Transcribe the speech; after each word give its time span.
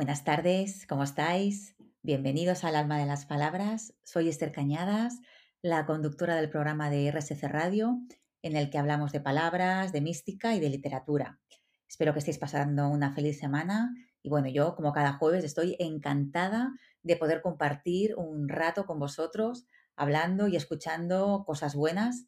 Buenas 0.00 0.24
tardes, 0.24 0.86
¿cómo 0.86 1.04
estáis? 1.04 1.76
Bienvenidos 2.02 2.64
al 2.64 2.74
Alma 2.74 2.98
de 2.98 3.04
las 3.04 3.26
Palabras. 3.26 3.92
Soy 4.02 4.30
Esther 4.30 4.50
Cañadas, 4.50 5.20
la 5.60 5.84
conductora 5.84 6.36
del 6.36 6.48
programa 6.48 6.88
de 6.88 7.10
RSC 7.10 7.42
Radio, 7.42 8.00
en 8.40 8.56
el 8.56 8.70
que 8.70 8.78
hablamos 8.78 9.12
de 9.12 9.20
palabras, 9.20 9.92
de 9.92 10.00
mística 10.00 10.54
y 10.54 10.60
de 10.60 10.70
literatura. 10.70 11.38
Espero 11.86 12.14
que 12.14 12.20
estéis 12.20 12.38
pasando 12.38 12.88
una 12.88 13.12
feliz 13.12 13.38
semana 13.38 13.94
y 14.22 14.30
bueno, 14.30 14.48
yo 14.48 14.74
como 14.74 14.94
cada 14.94 15.12
jueves 15.18 15.44
estoy 15.44 15.76
encantada 15.78 16.72
de 17.02 17.16
poder 17.16 17.42
compartir 17.42 18.16
un 18.16 18.48
rato 18.48 18.86
con 18.86 18.98
vosotros 18.98 19.66
hablando 19.96 20.48
y 20.48 20.56
escuchando 20.56 21.44
cosas 21.46 21.74
buenas, 21.74 22.24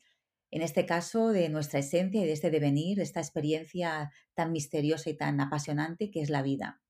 en 0.51 0.61
este 0.61 0.85
caso 0.85 1.31
de 1.31 1.49
nuestra 1.49 1.79
esencia 1.79 2.21
y 2.21 2.27
de 2.27 2.33
este 2.33 2.51
devenir, 2.51 3.01
esta 3.01 3.21
experiencia 3.21 4.13
tan 4.35 4.53
misteriosa 4.53 5.09
y 5.09 5.17
tan 5.17 5.41
apasionante 5.41 6.11
que 6.11 6.21
es 6.21 6.29
la 6.29 6.43
vida. 6.43 6.82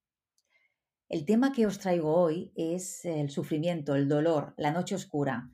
El 1.12 1.26
tema 1.26 1.52
que 1.52 1.66
os 1.66 1.78
traigo 1.78 2.14
hoy 2.14 2.52
es 2.56 3.04
el 3.04 3.28
sufrimiento, 3.28 3.94
el 3.94 4.08
dolor, 4.08 4.54
la 4.56 4.70
noche 4.70 4.94
oscura. 4.94 5.50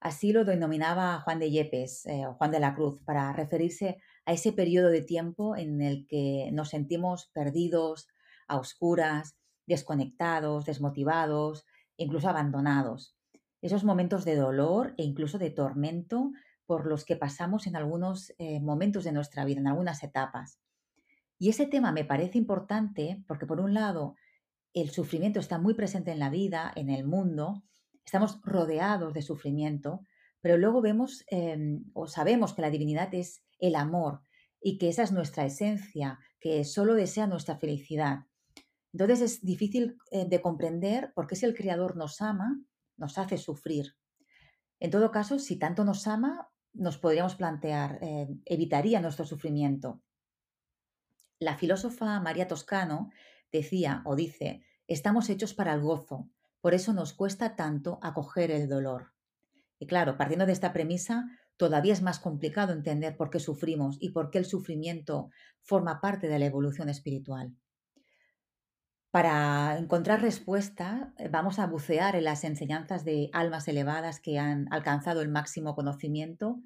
Así 0.00 0.32
lo 0.32 0.46
denominaba 0.46 1.20
Juan 1.20 1.38
de 1.38 1.50
Yepes, 1.50 2.06
eh, 2.06 2.24
Juan 2.38 2.50
de 2.50 2.58
la 2.58 2.74
Cruz, 2.74 3.02
para 3.04 3.30
referirse 3.34 3.98
a 4.24 4.32
ese 4.32 4.54
periodo 4.54 4.88
de 4.88 5.02
tiempo 5.02 5.56
en 5.56 5.82
el 5.82 6.06
que 6.06 6.48
nos 6.54 6.70
sentimos 6.70 7.30
perdidos, 7.34 8.08
a 8.48 8.56
oscuras, 8.56 9.36
desconectados, 9.66 10.64
desmotivados, 10.64 11.66
incluso 11.98 12.30
abandonados. 12.30 13.14
Esos 13.60 13.84
momentos 13.84 14.24
de 14.24 14.36
dolor 14.36 14.94
e 14.96 15.02
incluso 15.04 15.36
de 15.36 15.50
tormento 15.50 16.30
por 16.64 16.86
los 16.86 17.04
que 17.04 17.16
pasamos 17.16 17.66
en 17.66 17.76
algunos 17.76 18.32
eh, 18.38 18.58
momentos 18.58 19.04
de 19.04 19.12
nuestra 19.12 19.44
vida, 19.44 19.60
en 19.60 19.66
algunas 19.66 20.02
etapas. 20.02 20.60
Y 21.38 21.50
ese 21.50 21.66
tema 21.66 21.92
me 21.92 22.06
parece 22.06 22.38
importante 22.38 23.22
porque, 23.28 23.44
por 23.44 23.60
un 23.60 23.74
lado, 23.74 24.14
el 24.74 24.90
sufrimiento 24.90 25.38
está 25.40 25.58
muy 25.58 25.74
presente 25.74 26.10
en 26.10 26.18
la 26.18 26.30
vida, 26.30 26.72
en 26.74 26.90
el 26.90 27.04
mundo, 27.04 27.62
estamos 28.04 28.40
rodeados 28.42 29.14
de 29.14 29.22
sufrimiento, 29.22 30.00
pero 30.40 30.58
luego 30.58 30.82
vemos 30.82 31.24
em, 31.28 31.84
o 31.94 32.06
sabemos 32.06 32.52
que 32.52 32.62
la 32.62 32.70
divinidad 32.70 33.14
es 33.14 33.42
el 33.58 33.76
amor 33.76 34.20
y 34.60 34.76
que 34.76 34.88
esa 34.88 35.04
es 35.04 35.12
nuestra 35.12 35.46
esencia, 35.46 36.18
que 36.40 36.64
solo 36.64 36.94
desea 36.94 37.26
nuestra 37.26 37.56
felicidad. 37.56 38.26
Entonces 38.92 39.20
es 39.20 39.44
difícil 39.44 39.96
eh, 40.10 40.26
de 40.26 40.40
comprender 40.40 41.12
por 41.14 41.26
qué 41.26 41.36
si 41.36 41.46
el 41.46 41.54
Creador 41.54 41.96
nos 41.96 42.20
ama, 42.20 42.60
nos 42.96 43.16
hace 43.16 43.38
sufrir. 43.38 43.94
En 44.80 44.90
todo 44.90 45.10
caso, 45.10 45.38
si 45.38 45.56
tanto 45.56 45.84
nos 45.84 46.06
ama, 46.06 46.48
nos 46.72 46.98
podríamos 46.98 47.36
plantear, 47.36 47.98
eh, 48.02 48.28
evitaría 48.44 49.00
nuestro 49.00 49.24
sufrimiento. 49.24 50.02
La 51.38 51.56
filósofa 51.56 52.20
María 52.20 52.48
Toscano 52.48 53.10
decía 53.54 54.02
o 54.04 54.16
dice, 54.16 54.62
estamos 54.88 55.30
hechos 55.30 55.54
para 55.54 55.72
el 55.72 55.80
gozo, 55.80 56.28
por 56.60 56.74
eso 56.74 56.92
nos 56.92 57.12
cuesta 57.12 57.56
tanto 57.56 57.98
acoger 58.02 58.50
el 58.50 58.68
dolor. 58.68 59.12
Y 59.78 59.86
claro, 59.86 60.16
partiendo 60.16 60.46
de 60.46 60.52
esta 60.52 60.72
premisa, 60.72 61.26
todavía 61.56 61.92
es 61.92 62.02
más 62.02 62.18
complicado 62.18 62.72
entender 62.72 63.16
por 63.16 63.30
qué 63.30 63.38
sufrimos 63.38 63.96
y 64.00 64.10
por 64.10 64.30
qué 64.30 64.38
el 64.38 64.44
sufrimiento 64.44 65.30
forma 65.60 66.00
parte 66.00 66.26
de 66.28 66.38
la 66.38 66.46
evolución 66.46 66.88
espiritual. 66.88 67.54
Para 69.10 69.78
encontrar 69.78 70.22
respuesta, 70.22 71.14
eh, 71.18 71.28
vamos 71.28 71.60
a 71.60 71.68
bucear 71.68 72.16
en 72.16 72.24
las 72.24 72.42
enseñanzas 72.42 73.04
de 73.04 73.30
almas 73.32 73.68
elevadas 73.68 74.18
que 74.18 74.40
han 74.40 74.66
alcanzado 74.72 75.22
el 75.22 75.28
máximo 75.28 75.76
conocimiento 75.76 76.60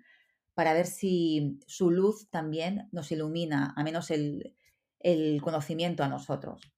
para 0.54 0.72
ver 0.72 0.86
si 0.86 1.60
su 1.66 1.90
luz 1.90 2.30
también 2.30 2.88
nos 2.90 3.12
ilumina, 3.12 3.74
a 3.76 3.84
menos 3.84 4.10
el, 4.10 4.54
el 5.00 5.42
conocimiento 5.42 6.02
a 6.02 6.08
nosotros. 6.08 6.72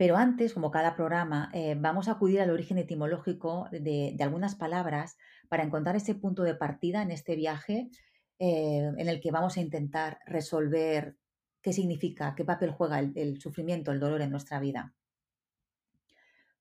Pero 0.00 0.16
antes, 0.16 0.54
como 0.54 0.70
cada 0.70 0.96
programa, 0.96 1.50
eh, 1.52 1.76
vamos 1.78 2.08
a 2.08 2.12
acudir 2.12 2.40
al 2.40 2.48
origen 2.48 2.78
etimológico 2.78 3.68
de, 3.70 4.16
algunas 4.20 4.54
palabras 4.54 5.18
para 5.50 5.62
encontrar 5.62 5.94
ese 5.94 6.14
punto 6.14 6.42
de 6.42 6.54
partida 6.54 7.02
en 7.02 7.10
este 7.10 7.36
viaje 7.36 7.90
eh, 8.38 8.90
en 8.96 9.08
el 9.10 9.20
que 9.20 9.30
vamos 9.30 9.58
a 9.58 9.60
intentar 9.60 10.20
resolver 10.24 11.18
qué 11.60 11.74
significa, 11.74 12.34
qué 12.34 12.46
papel 12.46 12.70
juega 12.70 12.98
el, 12.98 13.12
el 13.14 13.42
sufrimiento, 13.42 13.92
el 13.92 14.00
dolor 14.00 14.22
en 14.22 14.30
nuestra 14.30 14.58
vida. 14.58 14.94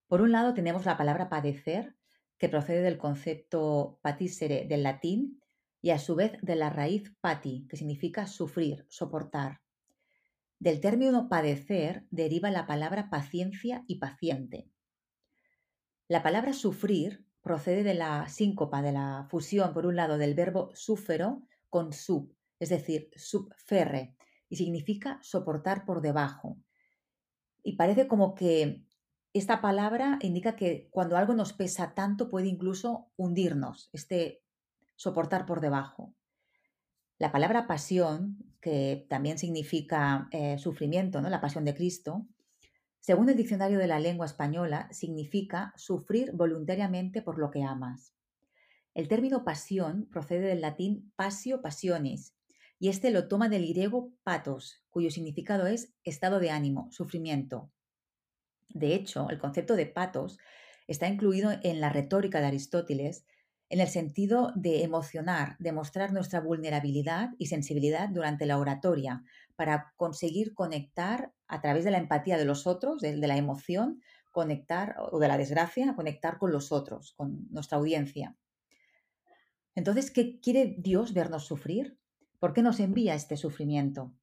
Por 0.08 0.20
un 0.20 0.34
lado 0.34 0.54
tenemos 0.54 0.86
la 0.86 0.98
palabra 0.98 1.30
padecer, 1.30 1.96
que 2.38 2.50
procede 2.50 2.82
del 2.82 2.98
concepto 2.98 4.00
patisere 4.02 4.66
del 4.68 4.84
latín 4.84 5.42
y 5.82 5.92
a 5.92 6.00
su 6.00 6.16
vez 6.16 6.34
de 6.42 6.58
la 6.58 6.72
raíz 6.72 7.16
pati, 7.22 7.66
que 7.70 7.78
significa 7.78 8.28
sufrir, 8.28 8.86
soportar. 8.90 9.62
Del 10.60 10.82
término 10.82 11.30
padecer 11.30 12.06
deriva 12.12 12.52
la 12.52 12.68
palabra 12.68 13.10
paciencia 13.10 13.86
y 13.88 13.96
paciente. 14.00 14.70
La 16.10 16.22
palabra 16.22 16.52
sufrir 16.52 17.26
procede 17.42 17.84
de 17.84 17.94
la 17.94 18.28
síncopa, 18.28 18.82
de 18.82 18.92
la 18.92 19.26
fusión, 19.30 19.74
por 19.74 19.86
un 19.86 19.96
lado, 19.96 20.18
del 20.18 20.36
verbo 20.36 20.70
súfero 20.74 21.44
con 21.70 21.94
sub, 21.94 22.36
es 22.60 22.70
decir, 22.70 23.10
subferre, 23.16 24.18
y 24.50 24.58
significa 24.58 25.20
soportar 25.22 25.86
por 25.86 26.02
debajo. 26.02 26.58
Y 27.64 27.78
parece 27.78 28.08
como 28.08 28.36
que 28.36 28.84
esta 29.32 29.62
palabra 29.62 30.20
indica 30.22 30.58
que 30.58 30.90
cuando 30.92 31.16
algo 31.16 31.34
nos 31.36 31.54
pesa 31.54 31.94
tanto 31.94 32.30
puede 32.30 32.48
incluso 32.48 33.12
hundirnos, 33.16 33.90
este 33.94 34.44
soportar 34.96 35.46
por 35.46 35.62
debajo. 35.62 36.14
La 37.18 37.32
palabra 37.32 37.68
pasión, 37.68 38.49
que 38.62 39.06
también 39.10 39.38
significa 39.38 40.28
eh, 40.32 40.58
sufrimiento, 40.58 41.22
¿no? 41.22 41.30
la 41.30 41.42
pasión 41.42 41.66
de 41.66 41.76
Cristo, 41.76 42.28
según 43.00 43.30
el 43.30 43.38
diccionario 43.38 43.80
de 43.80 43.88
la 43.88 44.00
lengua 44.00 44.26
española, 44.26 44.90
significa 44.92 45.74
sufrir 45.78 46.32
voluntariamente 46.34 47.22
por 47.22 47.40
lo 47.40 47.50
que 47.50 47.64
amas. 47.64 48.14
El 48.94 49.08
término 49.08 49.46
pasión 49.46 50.08
procede 50.12 50.48
del 50.48 50.62
latín 50.62 51.12
pasio 51.16 51.62
passionis, 51.62 52.36
y 52.80 52.90
este 52.90 53.12
lo 53.12 53.28
toma 53.28 53.50
del 53.50 53.68
griego 53.68 54.14
patos, 54.24 54.84
cuyo 54.90 55.12
significado 55.12 55.68
es 55.68 55.94
estado 56.04 56.40
de 56.40 56.52
ánimo, 56.52 56.88
sufrimiento. 56.92 57.72
De 58.70 58.94
hecho, 58.94 59.30
el 59.30 59.40
concepto 59.40 59.76
de 59.76 59.86
patos 59.86 60.38
está 60.88 61.08
incluido 61.08 61.52
en 61.64 61.82
la 61.82 61.90
retórica 61.90 62.40
de 62.40 62.48
Aristóteles 62.48 63.26
en 63.70 63.80
el 63.80 63.88
sentido 63.88 64.52
de 64.56 64.84
emocionar, 64.84 65.56
de 65.60 65.72
mostrar 65.72 66.12
nuestra 66.12 66.42
vulnerabilidad 66.42 67.30
y 67.38 67.46
sensibilidad 67.46 68.10
durante 68.10 68.46
la 68.48 68.58
oratoria, 68.58 69.24
para 69.56 69.94
conseguir 69.96 70.54
conectar 70.54 71.34
a 71.48 71.62
través 71.62 71.84
de 71.84 71.92
la 71.92 72.00
empatía 72.00 72.38
de 72.38 72.46
los 72.46 72.66
otros, 72.66 73.02
de, 73.02 73.16
la 73.16 73.38
emoción, 73.38 74.02
conectar, 74.32 74.96
o 75.12 75.20
de 75.20 75.28
la 75.28 75.38
desgracia, 75.38 75.96
conectar 75.96 76.40
con 76.40 76.52
los 76.52 76.72
otros, 76.72 77.14
con 77.14 77.48
nuestra 77.52 77.78
audiencia. 77.78 78.36
Entonces, 79.76 80.12
¿qué 80.12 80.40
quiere 80.40 80.76
Dios 80.80 81.14
vernos 81.14 81.46
sufrir? 81.46 81.98
¿Por 82.40 82.54
qué 82.54 82.64
nos 82.64 82.80
envía 82.80 83.14
este 83.14 83.38
sufrimiento? 83.38 84.14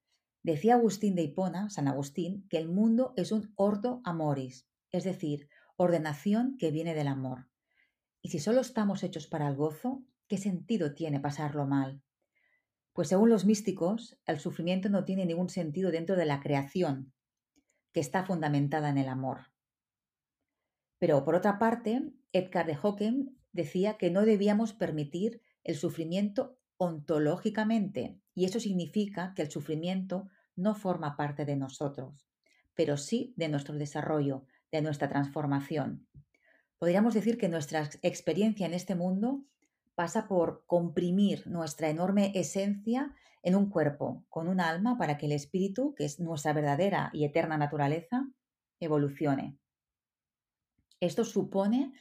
Decía 0.43 0.75
Agustín 0.75 1.15
de 1.15 1.23
Hipona, 1.23 1.71
San 1.71 1.87
Agustín, 1.87 2.47
que 2.49 2.59
el 2.59 2.69
mundo 2.69 3.13
es 3.17 3.31
un 3.31 3.53
ordo 3.57 4.01
amoris, 4.05 4.67
es 4.91 5.05
decir, 5.05 5.49
ordenación 5.77 6.57
que 6.57 6.71
viene 6.71 6.95
del 6.95 7.09
amor. 7.09 7.49
Y 8.27 8.29
si 8.29 8.41
solo 8.41 8.61
estamos 8.61 9.05
hechos 9.05 9.29
para 9.29 9.47
el 9.47 9.55
gozo, 9.55 10.03
¿qué 10.27 10.37
sentido 10.37 10.97
tiene 10.97 11.21
pasarlo 11.21 11.65
mal? 11.65 12.03
Pues 12.93 13.07
según 13.07 13.31
los 13.31 13.45
místicos, 13.45 14.19
el 14.27 14.41
sufrimiento 14.41 14.89
no 14.89 15.05
tiene 15.05 15.27
ningún 15.27 15.49
sentido 15.49 15.93
dentro 15.93 16.17
de 16.17 16.27
la 16.27 16.41
creación, 16.41 17.13
que 17.93 18.01
está 18.01 18.25
fundamentada 18.25 18.89
en 18.89 18.99
el 18.99 19.09
amor. 19.09 19.53
Pero 20.99 21.25
por 21.25 21.37
otra 21.37 21.61
parte, 21.61 22.03
Edgar 22.33 22.67
de 22.67 22.77
Hocken 22.83 23.39
decía 23.53 23.97
que 23.97 24.11
no 24.11 24.23
debíamos 24.23 24.73
permitir 24.73 25.41
el 25.63 25.77
sufrimiento 25.77 26.59
ontológicamente, 26.79 28.19
y 28.35 28.47
eso 28.47 28.59
significa 28.59 29.35
que 29.37 29.43
el 29.43 29.53
sufrimiento 29.53 30.27
no 30.57 30.75
forma 30.75 31.17
parte 31.17 31.45
de 31.45 31.55
nosotros, 31.55 32.27
pero 32.75 32.97
sí 32.97 33.35
de 33.37 33.49
nuestro 33.49 33.77
desarrollo, 33.77 34.47
de 34.73 34.83
nuestra 34.83 35.09
transformación. 35.09 36.09
Podríamos 36.79 37.15
decir 37.15 37.39
que 37.39 37.49
nuestra 37.49 37.89
experiencia 38.03 38.67
en 38.67 38.75
este 38.75 38.95
mundo 38.95 39.45
pasa 39.95 40.29
por 40.29 40.65
comprimir 40.67 41.47
nuestra 41.47 41.89
enorme 41.89 42.33
esencia 42.35 43.15
en 43.43 43.57
un 43.57 43.71
cuerpo, 43.71 44.25
con 44.29 44.47
un 44.49 44.61
alma, 44.61 44.99
para 44.99 45.17
que 45.17 45.27
el 45.27 45.33
espíritu, 45.33 45.95
que 45.95 46.05
es 46.05 46.21
nuestra 46.21 46.53
verdadera 46.53 47.11
y 47.15 47.25
eterna 47.25 47.57
naturaleza, 47.57 48.29
evolucione. 48.79 49.57
Esto 51.01 51.25
supone 51.25 51.93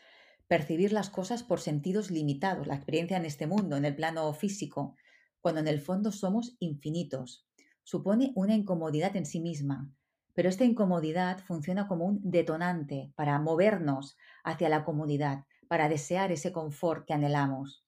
percibir 0.48 0.92
las 0.92 1.10
cosas 1.10 1.44
por 1.44 1.62
sentidos 1.62 2.12
limitados, 2.12 2.68
la 2.68 2.75
experiencia 2.75 3.18
en 3.18 3.25
este 3.25 3.48
mundo, 3.48 3.77
en 3.77 3.86
el 3.86 3.95
plano 3.95 4.31
físico, 4.33 4.95
cuando 5.39 5.62
en 5.62 5.68
el 5.68 5.80
fondo 5.80 6.12
somos 6.12 6.56
infinitos. 6.60 7.48
Supone 7.83 8.31
una 8.36 8.56
incomodidad 8.56 9.16
en 9.16 9.25
sí 9.25 9.39
misma, 9.39 9.89
pero 10.36 10.50
esta 10.50 10.66
incomodidad 10.66 11.40
funciona 11.40 11.88
como 11.88 12.06
un 12.06 12.20
detonante 12.22 13.12
para 13.16 13.40
movernos 13.40 14.18
hacia 14.44 14.70
la 14.70 14.84
comunidad, 14.84 15.46
para 15.68 15.90
desear 15.90 16.32
ese 16.32 16.52
confort 16.52 17.08
que 17.08 17.14
anhelamos. 17.14 17.84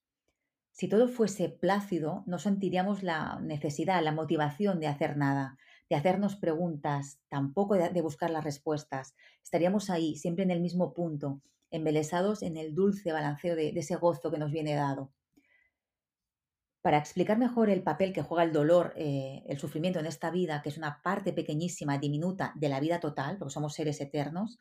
Si 0.71 0.87
todo 0.87 1.07
fuese 1.07 1.49
plácido, 1.49 2.23
no 2.25 2.39
sentiríamos 2.39 3.03
la 3.03 3.39
necesidad, 3.41 4.01
la 4.01 4.11
motivación 4.11 4.79
de 4.79 4.87
hacer 4.87 5.17
nada, 5.17 5.57
de 5.89 5.95
hacernos 5.95 6.35
preguntas, 6.35 7.19
tampoco 7.29 7.75
de, 7.75 8.01
buscar 8.01 8.29
las 8.29 8.43
respuestas. 8.43 9.15
Estaríamos 9.43 9.89
ahí, 9.89 10.15
siempre 10.15 10.43
en 10.43 10.51
el 10.51 10.61
mismo 10.61 10.93
punto, 10.93 11.41
embelesados 11.71 12.43
en 12.43 12.57
el 12.57 12.75
dulce 12.75 13.11
balanceo 13.11 13.55
de, 13.55 13.69
ese 13.69 13.95
gozo 13.95 14.31
que 14.31 14.37
nos 14.37 14.51
viene 14.51 14.75
dado. 14.75 15.11
Para 16.87 16.99
explicar 16.99 17.37
mejor 17.37 17.69
el 17.69 17.83
papel 17.83 18.13
que 18.13 18.21
juega 18.21 18.45
el 18.45 18.53
dolor, 18.53 18.93
eh, 18.95 19.43
el 19.45 19.59
sufrimiento 19.59 19.99
en 19.99 20.05
esta 20.05 20.31
vida, 20.31 20.61
que 20.61 20.69
es 20.69 20.77
una 20.77 21.01
parte 21.01 21.33
pequeñísima, 21.33 21.97
diminuta 21.97 22.53
de 22.55 22.69
la 22.69 22.79
vida 22.79 23.01
total, 23.01 23.37
porque 23.37 23.53
somos 23.53 23.73
seres 23.73 23.99
eternos, 23.99 24.57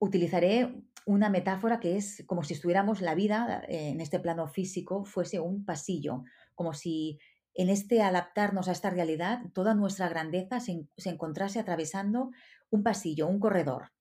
utilizaré 0.00 0.82
una 1.06 1.28
metáfora 1.28 1.78
que 1.78 1.96
es 1.96 2.24
como 2.26 2.42
si 2.42 2.54
estuviéramos 2.54 3.02
la 3.02 3.14
vida 3.14 3.62
eh, 3.68 3.90
en 3.90 4.00
este 4.00 4.18
plano 4.18 4.48
físico 4.48 5.04
fuese 5.04 5.38
un 5.38 5.64
pasillo, 5.64 6.24
como 6.56 6.74
si 6.74 7.20
en 7.54 7.68
este 7.68 8.02
adaptarnos 8.02 8.66
a 8.66 8.72
esta 8.72 8.90
realidad 8.90 9.42
toda 9.54 9.74
nuestra 9.74 10.08
grandeza 10.08 10.58
se, 10.58 10.88
encontrase 11.04 11.60
atravesando 11.60 12.32
un 12.68 12.82
pasillo, 12.82 13.28
un 13.28 13.38
corredor. 13.38 13.92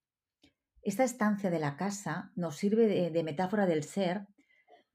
Esta 0.81 1.03
estancia 1.03 1.51
de 1.51 1.59
la 1.59 1.77
casa 1.77 2.31
nos 2.35 2.57
sirve 2.57 3.11
de 3.11 3.23
metáfora 3.23 3.67
del 3.67 3.83
ser, 3.83 4.25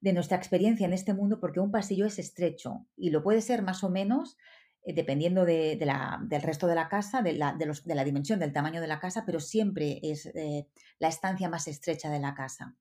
de 0.01 0.13
nuestra 0.13 0.37
experiencia 0.37 0.87
en 0.87 0.93
este 0.93 1.15
mundo, 1.15 1.41
porque 1.41 1.61
un 1.61 1.71
pasillo 1.71 2.07
es 2.07 2.19
estrecho 2.19 2.87
y 2.97 3.11
lo 3.11 3.23
puede 3.23 3.41
ser 3.41 3.63
más 3.63 3.83
o 3.85 3.91
menos 3.91 4.37
eh, 4.85 4.93
dependiendo 4.93 5.45
de, 5.45 5.77
del 5.77 6.43
resto 6.43 6.67
de 6.67 6.75
la 6.75 6.89
casa, 6.89 7.23
de 7.23 7.33
la, 7.33 7.55
de, 7.55 7.95
la, 7.95 8.05
dimensión, 8.05 8.39
del 8.39 8.53
tamaño 8.53 8.81
de 8.81 8.87
la 8.87 9.01
casa, 9.01 9.25
pero 9.25 9.41
siempre 9.41 9.99
es 10.03 10.27
eh, 10.27 10.69
la 10.99 11.09
estancia 11.09 11.49
más 11.49 11.69
estrecha 11.69 12.11
de 12.11 12.21
la 12.21 12.35
casa. 12.35 12.75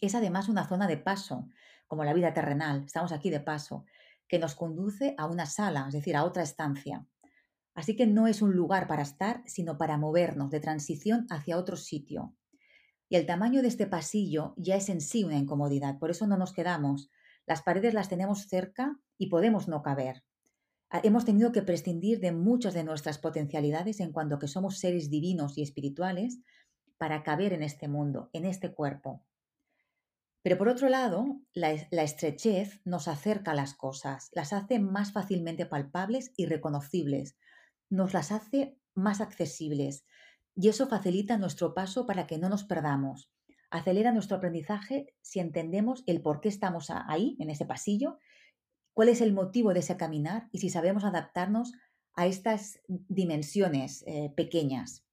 Es 0.00 0.14
además 0.16 0.48
una 0.48 0.66
zona 0.66 0.88
de 0.88 0.96
paso, 0.96 1.48
como 1.86 2.02
la 2.02 2.14
vida 2.14 2.34
terrenal, 2.34 2.84
estamos 2.84 3.12
aquí 3.12 3.30
de 3.30 3.40
paso, 3.40 3.84
que 4.26 4.40
nos 4.40 4.56
conduce 4.56 5.14
a 5.16 5.26
una 5.26 5.46
sala, 5.46 5.84
es 5.86 5.94
decir, 5.94 6.16
a 6.16 6.24
otra 6.24 6.42
estancia. 6.42 7.06
Así 7.74 7.94
que 7.94 8.06
no 8.06 8.26
es 8.26 8.42
un 8.42 8.52
lugar 8.52 8.88
para 8.88 9.02
estar, 9.02 9.42
sino 9.46 9.78
para 9.78 9.98
movernos 9.98 10.50
de 10.50 10.60
transición 10.60 11.26
hacia 11.30 11.58
otro 11.58 11.76
sitio. 11.76 12.34
Y 13.08 13.16
el 13.16 13.26
tamaño 13.26 13.62
de 13.62 13.68
este 13.68 13.86
pasillo 13.86 14.54
ya 14.56 14.76
es 14.76 14.88
en 14.88 15.00
sí 15.00 15.24
una 15.24 15.36
incomodidad, 15.36 15.98
por 15.98 16.10
eso 16.10 16.26
no 16.26 16.36
nos 16.36 16.52
quedamos. 16.52 17.10
Las 17.46 17.62
paredes 17.62 17.94
las 17.94 18.08
tenemos 18.08 18.48
cerca 18.48 18.98
y 19.18 19.26
podemos 19.28 19.68
no 19.68 19.82
caber. 19.82 20.24
Ah, 20.90 21.00
hemos 21.02 21.24
tenido 21.24 21.52
que 21.52 21.62
prescindir 21.62 22.20
de 22.20 22.32
muchas 22.32 22.74
de 22.74 22.84
nuestras 22.84 23.18
potencialidades 23.18 24.00
en 24.00 24.12
cuanto 24.12 24.38
que 24.38 24.48
somos 24.48 24.78
seres 24.78 25.10
divinos 25.10 25.58
y 25.58 25.62
espirituales 25.62 26.38
para 26.98 27.22
caber 27.22 27.52
en 27.52 27.62
este 27.62 27.88
mundo, 27.88 28.30
en 28.32 28.44
este 28.44 28.72
cuerpo. 28.72 29.24
Pero 30.44 30.58
por 30.58 30.68
otro 30.68 30.88
lado, 30.90 31.40
la, 31.54 31.72
estrechez 31.72 32.80
nos 32.84 33.08
acerca 33.08 33.52
a 33.52 33.54
las 33.54 33.74
cosas, 33.74 34.28
las 34.32 34.52
hace 34.52 34.78
más 34.78 35.12
fácilmente 35.12 35.64
palpables 35.64 36.32
y 36.36 36.44
reconocibles, 36.44 37.36
nos 37.88 38.12
las 38.12 38.30
hace 38.30 38.78
más 38.94 39.22
accesibles 39.22 40.04
y 40.56 40.68
eso 40.68 40.86
facilita 40.86 41.38
nuestro 41.38 41.74
paso 41.74 42.06
para 42.06 42.26
que 42.26 42.38
no 42.38 42.48
nos 42.48 42.64
perdamos. 42.64 43.30
Acelera 43.70 44.12
nuestro 44.12 44.36
aprendizaje 44.36 45.14
si 45.20 45.40
entendemos 45.40 46.04
el 46.06 46.22
por 46.22 46.40
qué 46.40 46.48
estamos 46.48 46.90
ahí, 46.90 47.36
en 47.40 47.50
ese 47.50 47.66
pasillo, 47.66 48.18
cuál 48.92 49.08
es 49.08 49.20
el 49.20 49.32
motivo 49.32 49.74
de 49.74 49.80
ese 49.80 49.96
caminar 49.96 50.48
y 50.52 50.58
si 50.58 50.70
sabemos 50.70 51.04
adaptarnos 51.04 51.72
a 52.14 52.26
estas 52.26 52.80
dimensiones 52.86 54.04
eh, 54.06 54.32
pequeñas. 54.36 55.04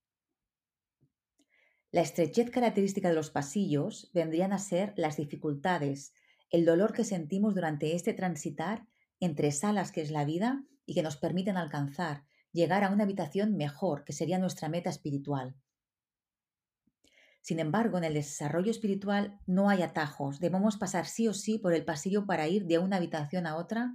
La 1.91 2.01
estrechez 2.01 2.51
característica 2.51 3.09
de 3.09 3.15
los 3.15 3.31
pasillos 3.31 4.11
vendrían 4.13 4.53
a 4.53 4.59
ser 4.59 4.93
las 4.95 5.17
dificultades, 5.17 6.13
el 6.49 6.63
dolor 6.63 6.93
que 6.93 7.03
sentimos 7.03 7.55
durante 7.55 7.95
este 7.95 8.13
transitar 8.13 8.87
entre 9.19 9.51
salas 9.51 9.91
que 9.91 10.01
es 10.01 10.11
la 10.11 10.25
vida 10.25 10.63
y 10.85 10.93
que 10.93 11.03
nos 11.03 11.17
permiten 11.17 11.57
alcanzar, 11.57 12.25
llegar 12.51 12.83
a 12.83 12.89
una 12.89 13.03
habitación 13.03 13.55
mejor, 13.55 14.03
que 14.03 14.13
sería 14.13 14.39
nuestra 14.39 14.69
meta 14.69 14.89
espiritual. 14.89 15.55
Sin 17.41 17.59
embargo, 17.59 17.97
en 17.97 18.03
el 18.03 18.13
desarrollo 18.13 18.69
espiritual 18.69 19.39
no 19.47 19.69
hay 19.69 19.81
atajos. 19.81 20.39
Debemos 20.39 20.77
pasar 20.77 21.07
sí 21.07 21.27
o 21.27 21.33
sí 21.33 21.57
por 21.57 21.73
el 21.73 21.83
pasillo 21.83 22.25
para 22.25 22.47
ir 22.47 22.65
de 22.65 22.77
una 22.77 22.97
habitación 22.97 23.47
a 23.47 23.55
otra 23.55 23.93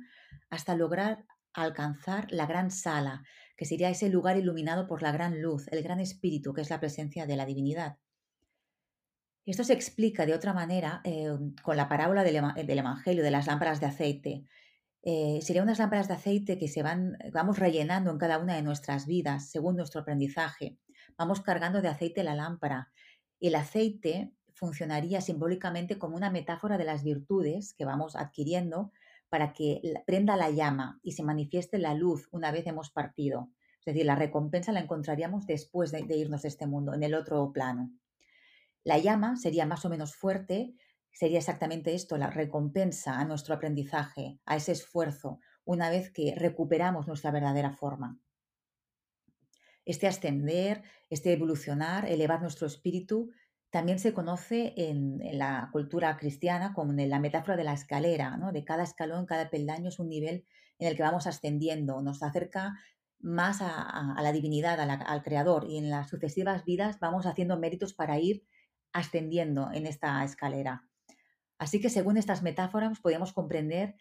hasta 0.51 0.75
lograr 0.75 1.25
alcanzar 1.53 2.27
la 2.31 2.47
gran 2.47 2.71
sala, 2.71 3.25
que 3.57 3.65
sería 3.65 3.89
ese 3.89 4.09
lugar 4.09 4.37
iluminado 4.37 4.87
por 4.87 5.03
la 5.03 5.13
gran 5.13 5.41
luz, 5.41 5.67
el 5.69 5.83
gran 5.83 6.01
espíritu, 6.01 6.53
que 6.53 6.61
es 6.61 6.71
la 6.71 6.81
presencia 6.81 7.27
de 7.27 7.37
la 7.37 7.47
divinidad. 7.47 7.99
Esto 9.47 9.63
se 9.63 9.73
explica 9.73 10.27
de 10.27 10.35
otra 10.35 10.53
manera 10.53 11.01
eh, 11.05 11.31
con 11.63 11.77
la 11.77 11.89
parábola 11.89 12.25
del, 12.25 12.37
Evangelio 12.37 13.23
de 13.23 13.31
las 13.31 13.47
lámparas 13.47 13.81
de 13.81 13.87
aceite. 13.87 14.45
Eh, 15.09 15.39
serían 15.41 15.65
unas 15.65 15.79
lámparas 15.79 16.09
de 16.09 16.15
aceite 16.15 16.59
que 16.59 16.69
se 16.69 16.83
van, 16.83 17.17
vamos 17.33 17.59
rellenando 17.59 18.11
en 18.11 18.19
cada 18.19 18.39
una 18.39 18.57
de 18.57 18.63
nuestras 18.63 19.07
vidas 19.07 19.49
según 19.49 19.77
nuestro 19.77 20.01
aprendizaje. 20.01 20.79
Vamos 21.17 21.41
cargando 21.41 21.81
de 21.81 21.89
aceite 21.89 22.25
la 22.25 22.35
lámpara 22.35 22.91
el 23.41 23.55
aceite 23.55 24.33
funcionaría 24.55 25.21
simbólicamente 25.21 25.99
como 25.99 26.17
una 26.17 26.31
metáfora 26.31 26.79
de 26.79 26.85
las 26.85 27.05
virtudes 27.05 27.75
que 27.75 27.85
vamos 27.85 28.17
adquiriendo 28.17 28.93
para 29.29 29.53
que 29.53 29.83
prenda 30.07 30.37
la 30.37 30.51
llama 30.51 30.99
y 31.03 31.13
se 31.13 31.23
manifieste 31.23 31.79
la 31.79 31.95
luz 31.95 32.29
una 32.31 32.51
vez 32.53 32.67
hemos 32.67 32.91
partido. 32.91 33.51
Es 33.81 33.87
decir, 33.87 34.07
la 34.07 34.15
recompensa 34.15 34.73
la 34.73 34.81
encontraríamos 34.81 35.47
después 35.47 35.93
de, 35.93 36.01
irnos 36.17 36.43
de 36.43 36.49
este 36.49 36.67
mundo, 36.67 36.95
en 36.95 37.03
el 37.03 37.15
otro 37.15 37.53
plano. 37.53 37.93
La 38.85 38.99
llama 38.99 39.37
sería 39.37 39.67
más 39.67 39.85
o 39.85 39.91
menos 39.91 40.15
fuerte, 40.15 40.75
sería 41.17 41.39
exactamente 41.39 41.95
esto, 41.95 42.17
la 42.19 42.31
recompensa 42.31 43.19
a 43.19 43.25
nuestro 43.25 43.55
aprendizaje, 43.55 44.39
a 44.45 44.57
ese 44.57 44.73
esfuerzo, 44.73 45.41
una 45.65 45.91
vez 45.91 46.13
que 46.13 46.35
recuperamos 46.37 47.09
nuestra 47.09 47.31
verdadera 47.31 47.73
forma 47.73 48.21
este 49.87 50.09
ascender, 50.09 50.83
este 51.09 51.33
evolucionar, 51.33 52.11
elevar 52.11 52.43
nuestro 52.43 52.67
espíritu, 52.67 53.31
también 53.71 53.99
se 53.99 54.13
conoce 54.13 54.75
en, 54.77 55.21
la 55.39 55.71
cultura 55.73 56.17
cristiana 56.17 56.75
como 56.75 56.93
en 56.93 57.09
la 57.09 57.21
metáfora 57.21 57.57
de 57.57 57.65
la 57.65 57.73
escalera, 57.73 58.37
¿no? 58.37 58.53
de 58.53 58.65
cada 58.65 58.83
escalón, 58.83 59.27
cada 59.27 59.49
peldaño 59.49 59.89
es 59.89 59.99
un 59.99 60.09
nivel 60.09 60.45
en 60.79 60.89
el 60.89 60.97
que 60.97 61.03
vamos 61.03 61.27
ascendiendo, 61.27 62.03
nos 62.03 62.23
acerca 62.23 62.75
más 63.21 63.59
a, 63.63 64.15
la 64.21 64.33
divinidad, 64.33 64.79
al 64.79 65.23
creador, 65.23 65.67
y 65.69 65.79
en 65.79 65.89
las 65.89 66.09
sucesivas 66.09 66.65
vidas 66.65 66.99
vamos 67.01 67.25
haciendo 67.25 67.59
méritos 67.59 67.95
para 67.95 68.19
ir 68.19 68.45
ascendiendo 68.93 69.71
en 69.73 69.87
esta 69.87 70.23
escalera. 70.23 70.85
Así 71.59 71.81
que 71.81 71.91
según 71.91 72.17
estas 72.17 72.43
metáforas 72.43 73.01
podemos 73.01 73.33
comprender 73.33 73.97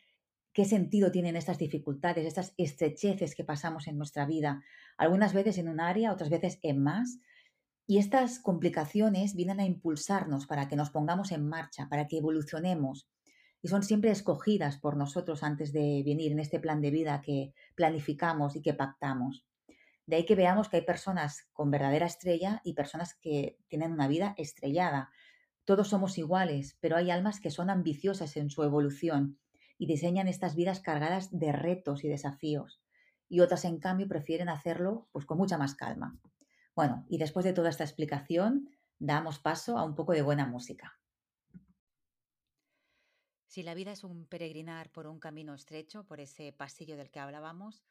qué 0.53 0.65
sentido 0.65 1.11
tienen 1.11 1.35
estas 1.35 1.57
dificultades, 1.57 2.25
estas 2.25 2.53
estrecheces 2.57 3.35
que 3.35 3.43
pasamos 3.43 3.87
en 3.87 3.97
nuestra 3.97 4.25
vida, 4.25 4.63
algunas 4.97 5.33
veces 5.33 5.57
en 5.57 5.67
un 5.67 5.81
área, 5.81 6.13
otras 6.13 6.29
veces 6.29 6.59
en 6.61 6.81
más. 6.81 7.19
Y 7.87 7.97
estas 7.97 8.39
complicaciones 8.39 9.35
vienen 9.35 9.59
a 9.59 9.65
impulsarnos 9.65 10.47
para 10.47 10.67
que 10.67 10.75
nos 10.75 10.89
pongamos 10.89 11.31
en 11.31 11.47
marcha, 11.47 11.87
para 11.89 12.07
que 12.07 12.17
evolucionemos. 12.17 13.07
Y 13.61 13.67
son 13.67 13.83
siempre 13.83 14.11
escogidas 14.11 14.77
por 14.77 14.95
nosotros 14.95 15.43
antes 15.43 15.73
de 15.73 16.01
venir 16.05 16.31
en 16.31 16.39
este 16.39 16.59
plan 16.59 16.81
de 16.81 16.91
vida 16.91 17.21
que 17.21 17.53
planificamos 17.75 18.55
y 18.55 18.61
que 18.61 18.73
pactamos. 18.73 19.45
De 20.05 20.17
ahí 20.17 20.25
que 20.25 20.35
veamos 20.35 20.69
que 20.69 20.77
hay 20.77 20.83
personas 20.83 21.47
con 21.51 21.71
verdadera 21.71 22.05
estrella 22.05 22.61
y 22.63 22.73
personas 22.73 23.15
que 23.15 23.57
tienen 23.67 23.91
una 23.91 24.07
vida 24.07 24.35
estrellada. 24.37 25.09
Todos 25.65 25.89
somos 25.89 26.17
iguales, 26.17 26.77
pero 26.79 26.95
hay 26.95 27.09
almas 27.09 27.39
que 27.39 27.49
son 27.49 27.69
ambiciosas 27.69 28.37
en 28.37 28.49
su 28.49 28.63
evolución 28.63 29.39
y 29.77 29.87
diseñan 29.87 30.27
estas 30.27 30.55
vidas 30.55 30.79
cargadas 30.79 31.37
de 31.37 31.51
retos 31.51 32.03
y 32.03 32.07
desafíos. 32.07 32.81
Y 33.27 33.39
otras, 33.39 33.65
en 33.65 33.79
cambio, 33.79 34.07
prefieren 34.07 34.47
hacerlo 34.47 35.09
pues, 35.11 35.25
con 35.25 35.39
mucha 35.39 35.57
más 35.57 35.73
calma. 35.73 36.19
Bueno, 36.75 37.05
y 37.09 37.17
después 37.17 37.43
de 37.43 37.53
toda 37.53 37.69
esta 37.69 37.83
explicación, 37.83 38.69
damos 38.99 39.39
paso 39.39 39.77
a 39.77 39.83
un 39.83 39.95
poco 39.95 40.13
de 40.13 40.21
buena 40.21 40.45
música. 40.45 40.99
Si 43.47 43.63
la 43.63 43.73
vida 43.73 43.91
es 43.93 44.03
un 44.03 44.27
peregrinar 44.27 44.91
por 44.91 45.07
un 45.07 45.19
camino 45.19 45.53
estrecho, 45.53 46.05
por 46.05 46.19
ese 46.19 46.51
pasillo 46.51 46.97
del 46.97 47.09
que 47.09 47.19
hablábamos, 47.19 47.83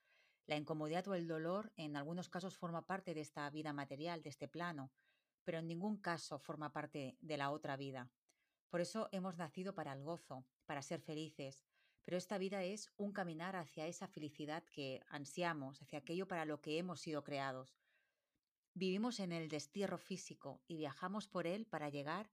la 0.47 0.57
incomodidad 0.57 1.09
o 1.09 1.15
el 1.15 1.27
dolor 1.27 1.73
en 1.77 1.97
algunos 1.97 2.29
casos 2.29 2.57
forma 2.59 2.87
parte 2.87 3.15
de 3.15 3.23
esta 3.23 3.49
vida 3.49 3.73
material, 3.73 4.23
de 4.23 4.29
este 4.29 4.47
plano, 4.47 4.93
pero 5.45 5.59
en 5.59 5.69
ningún 5.69 5.97
caso 5.97 6.39
forma 6.39 6.73
parte 6.73 7.17
de 7.21 7.37
la 7.37 7.51
otra 7.51 7.77
vida. 7.77 8.11
Por 8.71 8.81
eso 8.81 9.09
hemos 9.13 9.37
nacido 9.37 9.75
para 9.75 9.93
el 9.93 10.03
gozo, 10.03 10.45
para 10.67 10.83
ser 10.83 11.01
felices, 11.01 11.65
pero 12.05 12.17
esta 12.17 12.39
vida 12.39 12.63
es 12.63 12.93
un 12.97 13.13
caminar 13.13 13.57
hacia 13.57 13.87
esa 13.87 14.09
felicidad 14.09 14.65
que 14.65 15.01
ansiamos, 15.09 15.81
hacia 15.81 16.01
aquello 16.01 16.29
para 16.29 16.45
lo 16.45 16.61
que 16.61 16.79
hemos 16.79 17.01
sido 17.01 17.25
creados. 17.25 17.79
Vivimos 18.75 19.21
en 19.21 19.33
el 19.33 19.49
destierro 19.49 19.99
físico 19.99 20.61
y 20.67 20.77
viajamos 20.77 21.29
por 21.29 21.47
él 21.47 21.67
para 21.67 21.89
llegar 21.89 22.31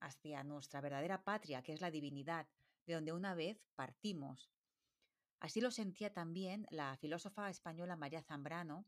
hacia 0.00 0.44
nuestra 0.44 0.82
verdadera 0.82 1.24
patria, 1.24 1.62
que 1.62 1.72
es 1.72 1.80
la 1.80 1.90
divinidad, 1.90 2.46
de 2.86 2.94
donde 2.94 3.12
una 3.12 3.34
vez 3.34 3.64
partimos. 3.74 4.50
Así 5.40 5.60
lo 5.60 5.70
sentía 5.70 6.12
también 6.12 6.66
la 6.70 6.96
filósofa 6.98 7.48
española 7.48 7.96
María 7.96 8.22
Zambrano. 8.22 8.86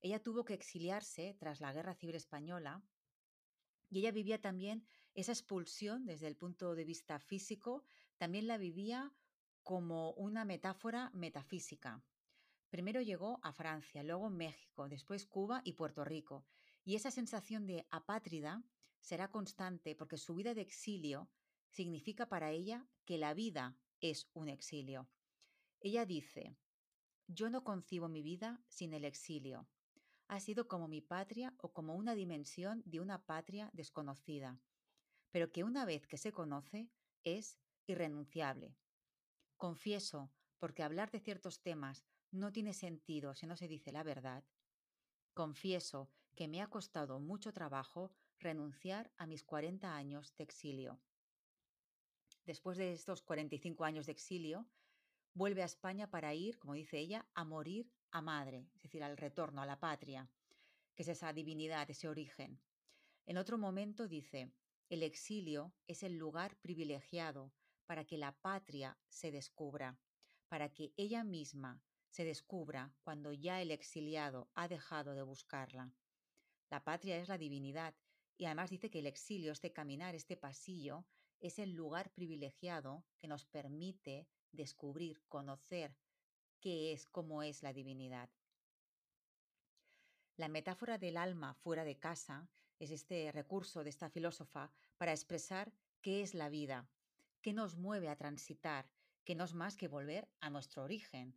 Ella 0.00 0.22
tuvo 0.22 0.44
que 0.44 0.54
exiliarse 0.54 1.34
tras 1.38 1.60
la 1.60 1.72
Guerra 1.72 1.94
Civil 1.94 2.14
Española 2.14 2.82
y 3.90 4.00
ella 4.00 4.12
vivía 4.12 4.40
también 4.40 4.86
esa 5.14 5.32
expulsión 5.32 6.04
desde 6.06 6.26
el 6.26 6.36
punto 6.36 6.74
de 6.74 6.84
vista 6.84 7.18
físico, 7.18 7.84
también 8.16 8.46
la 8.46 8.58
vivía 8.58 9.12
como 9.62 10.12
una 10.12 10.44
metáfora 10.44 11.10
metafísica. 11.14 12.04
Primero 12.70 13.00
llegó 13.00 13.40
a 13.42 13.52
Francia, 13.52 14.02
luego 14.02 14.28
México, 14.28 14.88
después 14.88 15.26
Cuba 15.26 15.62
y 15.64 15.72
Puerto 15.72 16.04
Rico. 16.04 16.46
Y 16.84 16.94
esa 16.96 17.10
sensación 17.10 17.66
de 17.66 17.86
apátrida 17.90 18.62
será 19.00 19.30
constante 19.30 19.94
porque 19.96 20.18
su 20.18 20.34
vida 20.34 20.54
de 20.54 20.60
exilio 20.60 21.30
significa 21.70 22.28
para 22.28 22.50
ella 22.50 22.86
que 23.04 23.18
la 23.18 23.34
vida 23.34 23.78
es 24.00 24.28
un 24.34 24.48
exilio. 24.48 25.08
Ella 25.80 26.04
dice, 26.04 26.56
yo 27.26 27.50
no 27.50 27.64
concibo 27.64 28.08
mi 28.08 28.22
vida 28.22 28.62
sin 28.68 28.92
el 28.92 29.04
exilio. 29.04 29.68
Ha 30.28 30.40
sido 30.40 30.68
como 30.68 30.88
mi 30.88 31.00
patria 31.00 31.54
o 31.58 31.72
como 31.72 31.94
una 31.94 32.14
dimensión 32.14 32.82
de 32.84 33.00
una 33.00 33.24
patria 33.24 33.70
desconocida, 33.72 34.60
pero 35.30 35.50
que 35.52 35.64
una 35.64 35.84
vez 35.84 36.06
que 36.06 36.18
se 36.18 36.32
conoce 36.32 36.90
es 37.24 37.58
irrenunciable. 37.86 38.76
Confieso, 39.56 40.30
porque 40.58 40.82
hablar 40.82 41.10
de 41.10 41.20
ciertos 41.20 41.62
temas 41.62 42.04
no 42.30 42.52
tiene 42.52 42.74
sentido 42.74 43.34
si 43.34 43.46
no 43.46 43.56
se 43.56 43.68
dice 43.68 43.90
la 43.90 44.02
verdad. 44.02 44.44
Confieso 45.32 46.10
que 46.34 46.46
me 46.46 46.60
ha 46.60 46.68
costado 46.68 47.20
mucho 47.20 47.52
trabajo 47.52 48.12
renunciar 48.38 49.10
a 49.16 49.26
mis 49.26 49.42
40 49.42 49.96
años 49.96 50.34
de 50.36 50.44
exilio. 50.44 51.00
Después 52.44 52.76
de 52.76 52.92
estos 52.92 53.22
45 53.22 53.84
años 53.84 54.06
de 54.06 54.12
exilio, 54.12 54.66
vuelve 55.34 55.62
a 55.62 55.66
España 55.66 56.10
para 56.10 56.34
ir, 56.34 56.58
como 56.58 56.74
dice 56.74 56.98
ella, 56.98 57.26
a 57.34 57.44
morir 57.44 57.90
a 58.10 58.20
madre, 58.20 58.66
es 58.76 58.82
decir, 58.82 59.02
al 59.02 59.16
retorno, 59.16 59.62
a 59.62 59.66
la 59.66 59.78
patria, 59.78 60.28
que 60.94 61.02
es 61.02 61.08
esa 61.08 61.32
divinidad, 61.32 61.90
ese 61.90 62.08
origen. 62.08 62.60
En 63.26 63.36
otro 63.36 63.58
momento 63.58 64.08
dice, 64.08 64.52
el 64.88 65.02
exilio 65.02 65.72
es 65.86 66.02
el 66.02 66.16
lugar 66.16 66.56
privilegiado 66.56 67.52
para 67.86 68.04
que 68.04 68.18
la 68.18 68.32
patria 68.32 68.98
se 69.08 69.30
descubra, 69.30 69.98
para 70.48 70.72
que 70.72 70.92
ella 70.96 71.24
misma 71.24 71.82
se 72.08 72.24
descubra 72.24 72.94
cuando 73.02 73.32
ya 73.32 73.60
el 73.60 73.70
exiliado 73.70 74.50
ha 74.54 74.66
dejado 74.66 75.14
de 75.14 75.22
buscarla. 75.22 75.92
La 76.70 76.84
patria 76.84 77.18
es 77.18 77.28
la 77.28 77.38
divinidad 77.38 77.94
y 78.36 78.46
además 78.46 78.70
dice 78.70 78.90
que 78.90 79.00
el 79.00 79.06
exilio, 79.06 79.52
este 79.52 79.72
caminar, 79.72 80.14
este 80.14 80.36
pasillo, 80.36 81.04
es 81.40 81.58
el 81.58 81.72
lugar 81.72 82.10
privilegiado 82.12 83.04
que 83.18 83.28
nos 83.28 83.44
permite 83.44 84.26
descubrir, 84.52 85.22
conocer 85.28 85.96
qué 86.60 86.92
es, 86.92 87.06
cómo 87.06 87.42
es 87.42 87.62
la 87.62 87.72
divinidad. 87.72 88.28
La 90.36 90.48
metáfora 90.48 90.98
del 90.98 91.16
alma 91.16 91.54
fuera 91.54 91.84
de 91.84 91.98
casa 91.98 92.48
es 92.78 92.90
este 92.90 93.32
recurso 93.32 93.82
de 93.82 93.90
esta 93.90 94.08
filósofa 94.08 94.70
para 94.96 95.12
expresar 95.12 95.72
qué 96.00 96.22
es 96.22 96.34
la 96.34 96.48
vida, 96.48 96.88
qué 97.42 97.52
nos 97.52 97.76
mueve 97.76 98.08
a 98.08 98.16
transitar, 98.16 98.88
que 99.24 99.34
no 99.34 99.44
es 99.44 99.54
más 99.54 99.76
que 99.76 99.88
volver 99.88 100.28
a 100.40 100.48
nuestro 100.48 100.84
origen. 100.84 101.34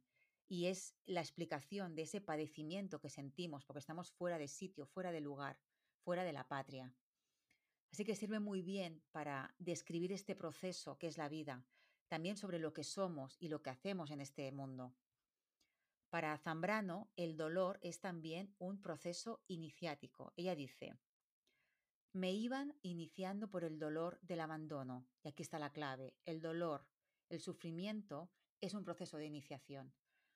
Y 0.47 0.67
es 0.67 0.93
la 1.05 1.21
explicación 1.21 1.95
de 1.95 2.03
ese 2.03 2.21
padecimiento 2.21 2.99
que 2.99 3.09
sentimos 3.09 3.65
porque 3.65 3.79
estamos 3.79 4.11
fuera 4.11 4.37
de 4.37 4.47
sitio, 4.47 4.85
fuera 4.85 5.11
de 5.11 5.21
lugar, 5.21 5.57
fuera 6.03 6.23
de 6.23 6.33
la 6.33 6.47
patria. 6.47 6.93
Así 7.91 8.05
que 8.05 8.15
sirve 8.15 8.39
muy 8.39 8.61
bien 8.61 9.01
para 9.11 9.53
describir 9.59 10.11
este 10.11 10.35
proceso 10.35 10.97
que 10.97 11.07
es 11.07 11.17
la 11.17 11.27
vida, 11.27 11.65
también 12.07 12.37
sobre 12.37 12.59
lo 12.59 12.73
que 12.73 12.83
somos 12.83 13.35
y 13.39 13.47
lo 13.47 13.61
que 13.61 13.69
hacemos 13.69 14.11
en 14.11 14.21
este 14.21 14.51
mundo. 14.51 14.93
Para 16.12 16.38
Zambrano, 16.38 17.10
el 17.15 17.38
dolor 17.38 17.80
es 17.82 18.01
también 18.01 18.53
un 18.60 18.82
proceso 18.82 19.41
iniciático. 19.48 20.34
Ella 20.36 20.56
dice, 20.56 20.94
me 22.12 22.34
iban 22.34 22.77
iniciando 22.82 23.50
por 23.50 23.63
el 23.63 23.80
dolor 23.80 24.20
del 24.22 24.41
abandono, 24.41 25.08
y 25.24 25.30
aquí 25.30 25.41
está 25.41 25.58
la 25.58 25.72
clave, 25.72 26.18
el 26.25 26.41
dolor, 26.41 26.86
el 27.30 27.39
sufrimiento 27.39 28.30
es 28.60 28.74
un 28.74 28.84
proceso 28.84 29.15
de 29.15 29.25
iniciación. 29.25 29.94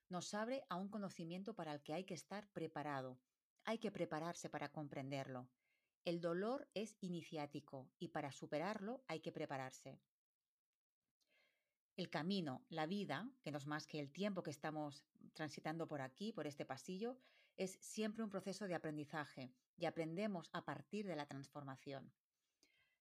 Nos 0.07 0.33
abre 0.33 0.63
a 0.69 0.77
un 0.77 0.87
conocimiento 0.87 1.55
para 1.55 1.73
el 1.73 1.83
que 1.83 1.93
hay 1.93 2.05
que 2.05 2.13
estar 2.13 2.49
preparado, 2.53 3.19
hay 3.65 3.77
que 3.79 3.91
prepararse 3.91 4.49
para 4.49 4.71
comprenderlo. 4.71 5.49
El 6.05 6.21
dolor 6.21 6.69
es 6.73 6.95
iniciático 7.01 7.91
y 7.99 8.07
para 8.07 8.31
superarlo 8.31 9.03
hay 9.09 9.19
que 9.19 9.33
prepararse. 9.33 9.99
El 11.95 12.09
camino, 12.09 12.65
la 12.69 12.87
vida, 12.87 13.29
que 13.41 13.51
no 13.51 13.57
es 13.57 13.67
más 13.67 13.87
que 13.87 13.99
el 13.99 14.11
tiempo 14.11 14.43
que 14.43 14.51
estamos 14.51 15.05
transitando 15.33 15.87
por 15.87 16.01
aquí, 16.01 16.33
por 16.33 16.45
este 16.45 16.65
pasillo, 16.65 17.17
es 17.55 17.77
siempre 17.79 18.23
un 18.23 18.29
proceso 18.29 18.67
de 18.67 18.75
aprendizaje 18.75 19.53
y 19.77 19.85
aprendemos 19.85 20.49
a 20.51 20.65
partir 20.65 21.07
de 21.07 21.15
la 21.15 21.25
transformación. 21.25 22.11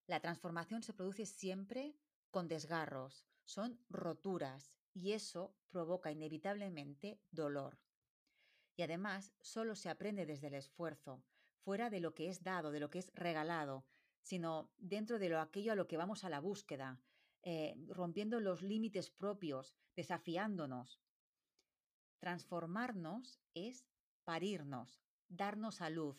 La 0.07 0.21
transformación 0.21 0.81
se 0.81 0.93
produce 0.93 1.25
siempre 1.25 1.95
con 2.31 2.47
desgarros, 2.47 3.25
son 3.43 3.79
roturas 3.89 4.71
y 4.93 5.11
eso 5.11 5.55
provoca 5.69 6.11
inevitablemente 6.11 7.19
dolor. 7.31 7.79
Y 8.77 8.83
además 8.83 9.33
solo 9.41 9.75
se 9.75 9.89
aprende 9.89 10.25
desde 10.25 10.47
el 10.47 10.53
esfuerzo, 10.53 11.23
fuera 11.59 11.89
de 11.89 11.99
lo 11.99 12.13
que 12.13 12.29
es 12.29 12.43
dado, 12.43 12.71
de 12.71 12.79
lo 12.79 12.89
que 12.89 12.99
es 12.99 13.11
regalado, 13.13 13.85
sino 14.21 14.71
dentro 14.77 15.19
de 15.19 15.29
lo 15.29 15.41
aquello 15.41 15.73
a 15.73 15.75
lo 15.75 15.87
que 15.87 15.97
vamos 15.97 16.23
a 16.23 16.29
la 16.29 16.39
búsqueda, 16.39 17.01
eh, 17.47 17.75
rompiendo 17.89 18.39
los 18.39 18.63
límites 18.63 19.11
propios, 19.11 19.75
desafiándonos. 19.95 20.99
Transformarnos 22.19 23.39
es 23.53 23.85
parirnos, 24.23 24.99
darnos 25.29 25.79
a 25.81 25.91
luz. 25.91 26.17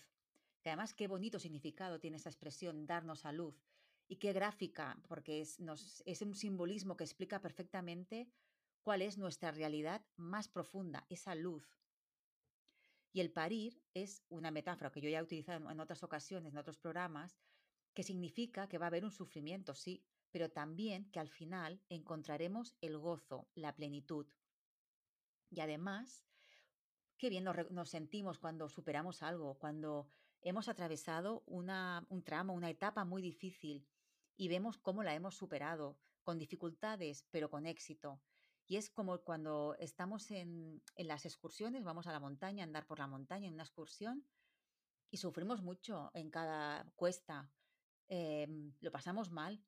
Que 0.63 0.71
además 0.71 0.95
qué 0.95 1.09
bonito 1.09 1.41
significado 1.41 1.99
tiene 1.99 2.19
esa 2.19 2.29
expresión, 2.29 2.87
darnos 2.87 3.27
a 3.27 3.33
luz. 3.33 3.61
Y 4.07 4.17
qué 4.17 4.33
gráfica, 4.33 5.03
porque 5.09 5.41
es, 5.41 5.59
es 6.05 6.23
un 6.23 6.37
simbolismo 6.37 6.97
que 6.97 7.03
explica 7.03 7.41
perfectamente 7.41 8.31
cuál 8.83 9.03
es 9.03 9.19
nuestra 9.19 9.51
realidad 9.51 10.07
más 10.15 10.49
profunda, 10.49 11.07
esa 11.09 11.35
luz. 11.35 11.77
Y 13.13 13.21
el 13.21 13.33
parir 13.33 13.83
es 13.95 14.23
una 14.29 14.53
metáfora 14.53 14.93
que 14.93 15.01
yo 15.01 15.09
ya 15.09 15.19
he 15.19 15.25
utilizado 15.25 15.69
en 15.69 15.81
otras 15.81 16.05
ocasiones, 16.05 16.53
en 16.53 16.59
otros 16.59 16.79
programas, 16.79 17.37
que 17.95 18.05
significa 18.05 18.69
que 18.69 18.79
va 18.79 18.87
a 18.87 18.89
haber 18.89 19.05
un 19.05 19.11
sufrimiento, 19.11 19.75
sí, 19.75 20.05
pero 20.37 20.51
también 20.51 21.11
que 21.13 21.19
al 21.19 21.31
final 21.31 21.81
encontraremos 21.89 22.77
el 22.83 22.99
gozo, 22.99 23.49
la 23.55 23.75
plenitud. 23.75 24.27
Y 25.49 25.61
además, 25.61 26.27
qué 27.17 27.31
bien 27.31 27.45
nos, 27.45 27.89
sentimos 27.89 28.39
cuando 28.39 28.69
superamos 28.69 29.23
algo, 29.23 29.55
cuando 29.55 30.11
hemos 30.43 30.69
atravesado 30.69 31.43
una, 31.47 32.05
un 32.11 32.23
tramo, 32.23 32.53
una 32.53 32.69
etapa 32.69 33.07
muy 33.07 33.23
difícil 33.23 33.89
y 34.37 34.49
vemos 34.49 34.77
cómo 34.77 35.03
la 35.03 35.15
hemos 35.15 35.35
superado, 35.35 35.99
con 36.23 36.37
dificultades, 36.37 37.25
pero 37.31 37.49
con 37.49 37.65
éxito. 37.65 38.21
Y 38.67 38.77
es 38.77 38.91
como 38.91 39.17
cuando 39.23 39.75
estamos 39.79 40.31
en, 40.31 40.83
en, 40.97 41.09
las 41.09 41.25
excursiones, 41.25 41.83
vamos 41.83 42.09
a 42.09 42.13
la 42.13 42.21
montaña, 42.21 42.63
andar 42.63 42.87
por 42.87 42.99
la 42.99 43.07
montaña 43.07 43.49
en 43.49 43.55
una 43.55 43.63
excursión 43.63 44.27
y 45.11 45.17
sufrimos 45.17 45.63
mucho 45.63 46.11
en 46.13 46.29
cada 46.29 46.85
cuesta, 46.95 47.51
em, 48.09 48.75
lo 48.81 48.93
pasamos 48.93 49.31
mal, 49.31 49.65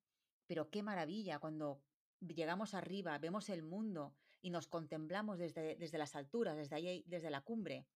pero 0.49 0.71
qué 0.71 0.83
maravilla 0.83 1.39
cuando 1.39 1.85
llegamos 2.21 2.75
arriba, 2.75 3.17
vemos 3.19 3.49
el 3.51 3.63
mundo 3.63 4.17
y 4.41 4.51
nos 4.51 4.67
contemplamos 4.67 5.39
desde, 5.39 5.77
desde 5.77 5.99
las 5.99 6.17
alturas, 6.17 6.57
desde, 6.57 6.75
ahí, 6.75 7.05
desde 7.07 7.31
la 7.31 7.43
cumbre. 7.43 7.87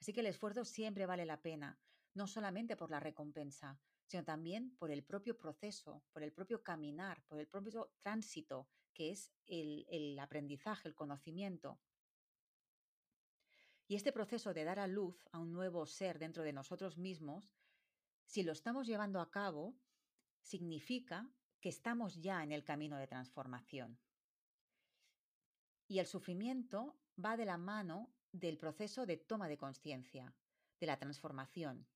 Así 0.00 0.12
que 0.12 0.20
el 0.20 0.26
esfuerzo 0.26 0.64
siempre 0.64 1.06
vale 1.06 1.24
la 1.24 1.40
pena, 1.40 1.78
no 2.14 2.26
solamente 2.26 2.76
por 2.76 2.90
la 2.90 3.00
recompensa, 3.00 3.80
sino 4.06 4.24
también 4.24 4.76
por 4.76 4.90
el 4.90 5.04
propio 5.04 5.38
proceso, 5.38 6.02
por 6.12 6.22
el 6.22 6.32
propio 6.32 6.62
caminar, 6.62 7.24
por 7.26 7.38
el 7.38 7.46
propio 7.46 7.92
tránsito, 8.02 8.68
que 8.92 9.12
es 9.12 9.32
el, 9.46 9.86
el 9.88 10.18
aprendizaje, 10.18 10.88
el 10.88 10.94
conocimiento. 10.94 11.80
Y 13.86 13.94
este 13.94 14.12
proceso 14.12 14.52
de 14.52 14.64
dar 14.64 14.80
a 14.80 14.88
luz 14.88 15.28
a 15.30 15.38
un 15.38 15.52
nuevo 15.52 15.86
ser 15.86 16.18
dentro 16.18 16.42
de 16.42 16.52
nosotros 16.52 16.98
mismos, 16.98 17.52
si 18.26 18.42
lo 18.42 18.52
estamos 18.52 18.86
llevando 18.86 19.20
a 19.20 19.30
cabo, 19.30 19.76
significa 20.42 21.30
que 21.64 21.70
estamos 21.70 22.20
ya 22.20 22.44
en 22.44 22.52
el 22.52 22.62
camino 22.62 22.98
de 22.98 23.06
transformación. 23.06 23.98
Y 25.88 25.98
el 25.98 26.06
sufrimiento 26.06 26.94
va 27.16 27.38
de 27.38 27.46
la 27.46 27.56
mano 27.56 28.12
del 28.32 28.58
proceso 28.58 29.06
de 29.06 29.16
toma 29.16 29.48
de 29.48 29.56
conciencia, 29.56 30.34
de 30.78 30.86
la 30.86 30.98
transformación. 30.98 31.86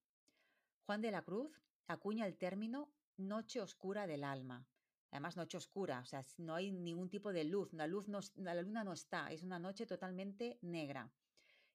Juan 0.86 1.02
de 1.02 1.10
la 1.10 1.20
Cruz 1.20 1.60
acuña 1.86 2.24
el 2.24 2.38
término 2.38 2.90
noche 3.18 3.60
oscura 3.60 4.06
del 4.06 4.24
alma. 4.24 4.66
Además, 5.10 5.36
noche 5.36 5.58
oscura, 5.58 6.00
o 6.00 6.06
sea, 6.06 6.24
no 6.38 6.54
hay 6.54 6.72
ningún 6.72 7.10
tipo 7.10 7.30
de 7.30 7.44
luz, 7.44 7.70
la, 7.74 7.86
luz 7.86 8.08
no, 8.08 8.20
la 8.36 8.54
luna 8.54 8.84
no 8.84 8.94
está, 8.94 9.30
es 9.30 9.42
una 9.42 9.58
noche 9.58 9.84
totalmente 9.84 10.58
negra. 10.62 11.12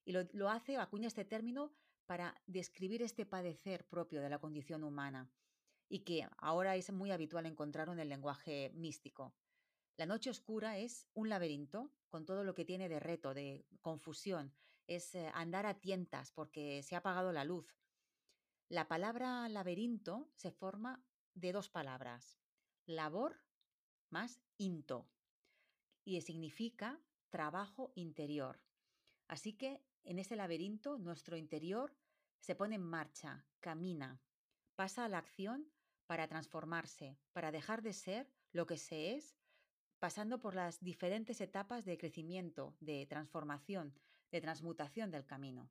Y 0.04 0.10
lo, 0.10 0.24
lo 0.32 0.50
hace, 0.50 0.78
acuña 0.78 1.06
este 1.06 1.24
término 1.24 1.70
para 2.06 2.34
describir 2.48 3.02
este 3.02 3.24
padecer 3.24 3.86
propio 3.86 4.20
de 4.20 4.30
la 4.30 4.40
condición 4.40 4.82
humana, 4.82 5.30
y 5.94 6.00
que 6.00 6.28
ahora 6.38 6.74
es 6.74 6.92
muy 6.92 7.12
habitual 7.12 7.46
encontrar 7.46 7.88
en 7.88 8.00
el 8.00 8.08
lenguaje 8.08 8.72
místico. 8.74 9.32
La 9.96 10.06
noche 10.06 10.28
oscura 10.28 10.76
es 10.76 11.06
un 11.14 11.28
laberinto 11.28 11.92
con 12.08 12.26
todo 12.26 12.42
lo 12.42 12.52
que 12.56 12.64
tiene 12.64 12.88
de 12.88 12.98
reto, 12.98 13.32
de 13.32 13.64
confusión, 13.80 14.52
es 14.88 15.14
eh, 15.14 15.30
andar 15.34 15.66
a 15.66 15.78
tientas 15.78 16.32
porque 16.32 16.82
se 16.82 16.96
ha 16.96 16.98
apagado 16.98 17.30
la 17.30 17.44
luz. 17.44 17.76
La 18.68 18.88
palabra 18.88 19.48
laberinto 19.48 20.28
se 20.34 20.50
forma 20.50 21.00
de 21.34 21.52
dos 21.52 21.68
palabras, 21.68 22.40
labor 22.86 23.44
más 24.10 24.40
into, 24.58 25.08
y 26.04 26.20
significa 26.22 27.00
trabajo 27.30 27.92
interior. 27.94 28.60
Así 29.28 29.52
que 29.52 29.80
en 30.02 30.18
ese 30.18 30.34
laberinto 30.34 30.98
nuestro 30.98 31.36
interior 31.36 31.96
se 32.40 32.56
pone 32.56 32.74
en 32.74 32.82
marcha, 32.82 33.46
camina, 33.60 34.20
pasa 34.74 35.04
a 35.04 35.08
la 35.08 35.18
acción 35.18 35.70
para 36.06 36.28
transformarse, 36.28 37.18
para 37.32 37.52
dejar 37.52 37.82
de 37.82 37.92
ser 37.92 38.30
lo 38.52 38.66
que 38.66 38.76
se 38.76 39.14
es, 39.14 39.36
pasando 39.98 40.40
por 40.40 40.54
las 40.54 40.80
diferentes 40.80 41.40
etapas 41.40 41.84
de 41.84 41.96
crecimiento, 41.98 42.76
de 42.80 43.06
transformación, 43.06 43.98
de 44.30 44.40
transmutación 44.40 45.10
del 45.10 45.24
camino. 45.24 45.70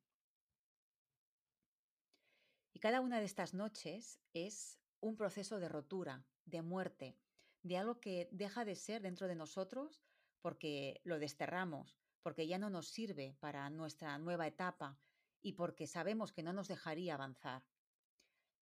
Y 2.74 2.80
cada 2.80 3.02
una 3.02 3.20
de 3.20 3.26
estas 3.26 3.54
noches 3.54 4.20
es 4.34 4.80
un 5.00 5.16
proceso 5.16 5.60
de 5.60 5.70
rotura, 5.70 6.26
de 6.46 6.62
muerte, 6.62 7.18
de 7.62 7.78
algo 7.78 8.00
que 8.00 8.28
deja 8.32 8.66
de 8.66 8.76
ser 8.76 9.02
dentro 9.02 9.28
de 9.28 9.36
nosotros 9.36 10.04
porque 10.42 11.00
lo 11.04 11.20
desterramos, 11.20 11.98
porque 12.22 12.48
ya 12.48 12.58
no 12.58 12.70
nos 12.70 12.88
sirve 12.88 13.36
para 13.40 13.70
nuestra 13.70 14.18
nueva 14.18 14.48
etapa 14.48 15.00
y 15.42 15.54
porque 15.54 15.88
sabemos 15.88 16.34
que 16.34 16.44
no 16.44 16.54
nos 16.54 16.68
dejaría 16.68 17.14
avanzar. 17.14 17.64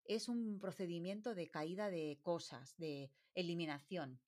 Es 0.05 0.29
un 0.29 0.59
procedimiento 0.59 1.35
de 1.35 1.51
caída 1.51 1.91
de 1.91 2.19
cosas, 2.23 2.77
de 2.77 3.11
eliminación, 3.35 4.21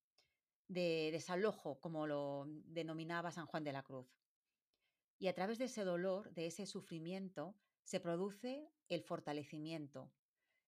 de 0.69 1.11
desalojo, 1.13 1.81
como 1.81 2.07
lo 2.07 2.45
denominaba 2.47 3.31
San 3.31 3.47
Juan 3.47 3.65
de 3.65 3.73
la 3.73 3.83
Cruz. 3.83 4.09
Y 5.19 5.29
a 5.29 5.35
través 5.35 5.59
de 5.59 5.67
ese 5.67 5.85
dolor, 5.85 6.33
de 6.35 6.47
ese 6.47 6.67
sufrimiento, 6.67 7.57
se 7.85 8.01
produce 8.01 8.71
el 8.89 9.03
fortalecimiento. 9.03 10.13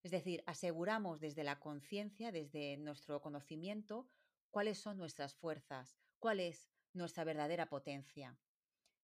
Es 0.02 0.10
decir, 0.10 0.42
aseguramos 0.46 1.20
desde 1.20 1.44
la 1.44 1.60
conciencia, 1.60 2.32
desde 2.32 2.76
nuestro 2.76 3.20
conocimiento, 3.20 4.08
cuáles 4.50 4.78
son 4.78 4.98
nuestras 4.98 5.34
fuerzas, 5.34 5.96
cuál 6.18 6.40
es 6.40 6.70
nuestra 6.92 7.24
verdadera 7.24 7.68
potencia 7.68 8.38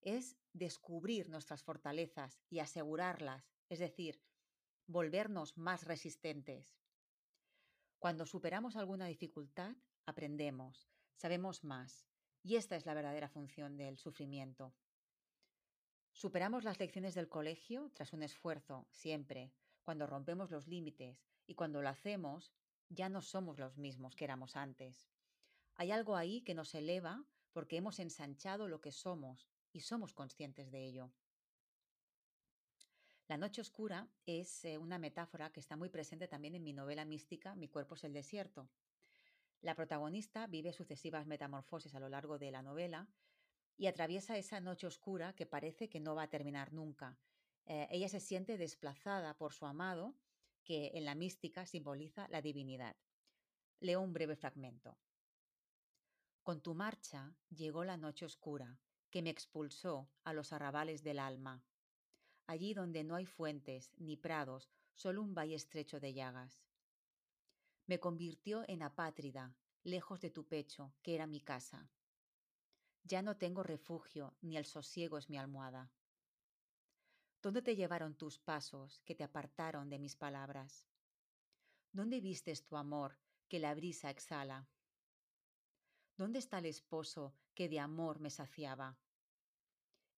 es 0.03 0.37
descubrir 0.53 1.29
nuestras 1.29 1.63
fortalezas 1.63 2.41
y 2.49 2.61
asegurarlas, 2.61 3.53
es 3.69 3.79
decir, 3.79 4.21
volvernos 4.87 5.57
más 5.57 5.85
resistentes. 5.85 6.81
Cuando 7.99 8.27
superamos 8.27 8.77
alguna 8.77 9.07
dificultad, 9.07 9.77
aprendemos, 10.07 10.89
sabemos 11.15 11.65
más, 11.65 12.07
y 12.43 12.57
esta 12.57 12.77
es 12.77 12.87
la 12.87 12.95
verdadera 12.95 13.29
función 13.29 13.77
del 13.77 13.99
sufrimiento. 13.99 14.75
Superamos 16.13 16.65
las 16.65 16.79
lecciones 16.81 17.15
del 17.15 17.29
colegio 17.29 17.91
tras 17.95 18.13
un 18.13 18.23
esfuerzo, 18.23 18.87
siempre, 18.91 19.53
cuando 19.83 20.07
rompemos 20.07 20.51
los 20.51 20.67
límites, 20.67 21.25
y 21.47 21.55
cuando 21.55 21.83
lo 21.83 21.89
hacemos, 21.89 22.53
ya 22.89 23.09
no 23.09 23.23
somos 23.23 23.59
los 23.59 23.77
mismos 23.77 24.17
que 24.17 24.25
éramos 24.25 24.57
antes. 24.57 25.09
Hay 25.75 25.93
algo 25.93 26.17
ahí 26.17 26.43
que 26.43 26.55
nos 26.55 26.75
eleva 26.75 27.25
porque 27.53 27.77
hemos 27.77 27.99
ensanchado 27.99 28.69
lo 28.69 28.81
que 28.81 28.93
somos 28.93 29.49
y 29.73 29.81
somos 29.81 30.13
conscientes 30.13 30.71
de 30.71 30.85
ello. 30.87 31.13
La 33.31 33.37
noche 33.37 33.61
oscura 33.61 34.09
es 34.27 34.65
eh, 34.65 34.77
una 34.77 34.99
metáfora 34.99 35.53
que 35.53 35.61
está 35.61 35.77
muy 35.77 35.89
presente 35.89 36.27
también 36.27 36.57
en 36.57 36.65
mi 36.65 36.73
novela 36.73 37.05
mística 37.05 37.55
Mi 37.55 37.69
cuerpo 37.69 37.95
es 37.95 38.03
el 38.03 38.13
desierto. 38.13 38.69
La 39.61 39.77
protagonista 39.77 40.49
vive 40.49 40.73
sucesivas 40.73 41.29
metamorfosis 41.29 41.95
a 41.95 42.01
lo 42.01 42.09
largo 42.09 42.41
de 42.41 42.51
la 42.51 42.63
novela 42.63 43.07
y 43.77 43.87
atraviesa 43.87 44.37
esa 44.37 44.59
noche 44.59 44.89
oscura 44.89 45.33
que 45.37 45.47
parece 45.47 45.89
que 45.89 46.01
no 46.01 46.17
va 46.17 46.25
a 46.25 46.29
terminar 46.29 46.73
nunca. 46.73 47.21
Eh, 47.67 47.87
ella 47.93 48.09
se 48.09 48.19
siente 48.19 48.59
desplazada 48.59 49.39
por 49.39 49.53
su 49.53 49.65
amado, 49.65 50.17
que 50.65 50.91
en 50.95 51.05
la 51.05 51.15
mística 51.15 51.67
simboliza 51.67 52.27
la 52.31 52.43
divinidad. 52.43 52.97
Leo 53.79 54.01
un 54.01 54.13
breve 54.13 54.35
fragmento. 54.35 54.99
Con 56.43 56.63
tu 56.63 56.75
marcha 56.75 57.33
llegó 57.49 57.85
la 57.85 57.97
noche 57.97 58.25
oscura, 58.25 58.81
que 59.09 59.23
me 59.23 59.31
expulsó 59.31 60.11
a 60.25 60.33
los 60.33 60.53
arrabales 60.53 61.05
del 61.05 61.21
alma, 61.21 61.63
allí 62.51 62.75
donde 62.75 63.05
no 63.05 63.15
hay 63.15 63.27
fuentes 63.27 63.93
ni 63.97 64.17
prados, 64.17 64.73
solo 64.95 65.23
un 65.23 65.35
valle 65.35 65.55
estrecho 65.55 66.01
de 66.01 66.13
llagas. 66.13 66.65
Me 67.87 68.01
convirtió 68.01 68.65
en 68.67 68.83
apátrida, 68.83 69.55
lejos 69.85 70.21
de 70.21 70.31
tu 70.31 70.49
pecho, 70.49 70.93
que 71.01 71.15
era 71.15 71.29
mi 71.29 71.41
casa. 71.41 71.89
Ya 73.05 73.23
no 73.23 73.37
tengo 73.37 73.63
refugio, 73.63 74.35
ni 74.41 74.57
el 74.57 74.65
sosiego 74.65 75.17
es 75.17 75.31
mi 75.31 75.39
almohada. 75.39 75.93
¿Dónde 77.41 77.63
te 77.63 77.77
llevaron 77.77 78.17
tus 78.17 78.41
pasos 78.41 79.01
que 79.05 79.15
te 79.15 79.23
apartaron 79.23 79.89
de 79.89 80.01
mis 80.01 80.17
palabras? 80.17 80.85
¿Dónde 81.93 82.21
vistes 82.21 82.67
tu 82.67 82.77
amor 82.77 83.17
que 83.49 83.61
la 83.61 83.75
brisa 83.75 84.11
exhala? 84.11 84.69
¿Dónde 86.17 86.41
está 86.41 86.59
el 86.59 86.67
esposo 86.67 87.33
que 87.55 87.69
de 87.69 87.79
amor 87.79 88.19
me 88.19 88.31
saciaba? 88.31 88.99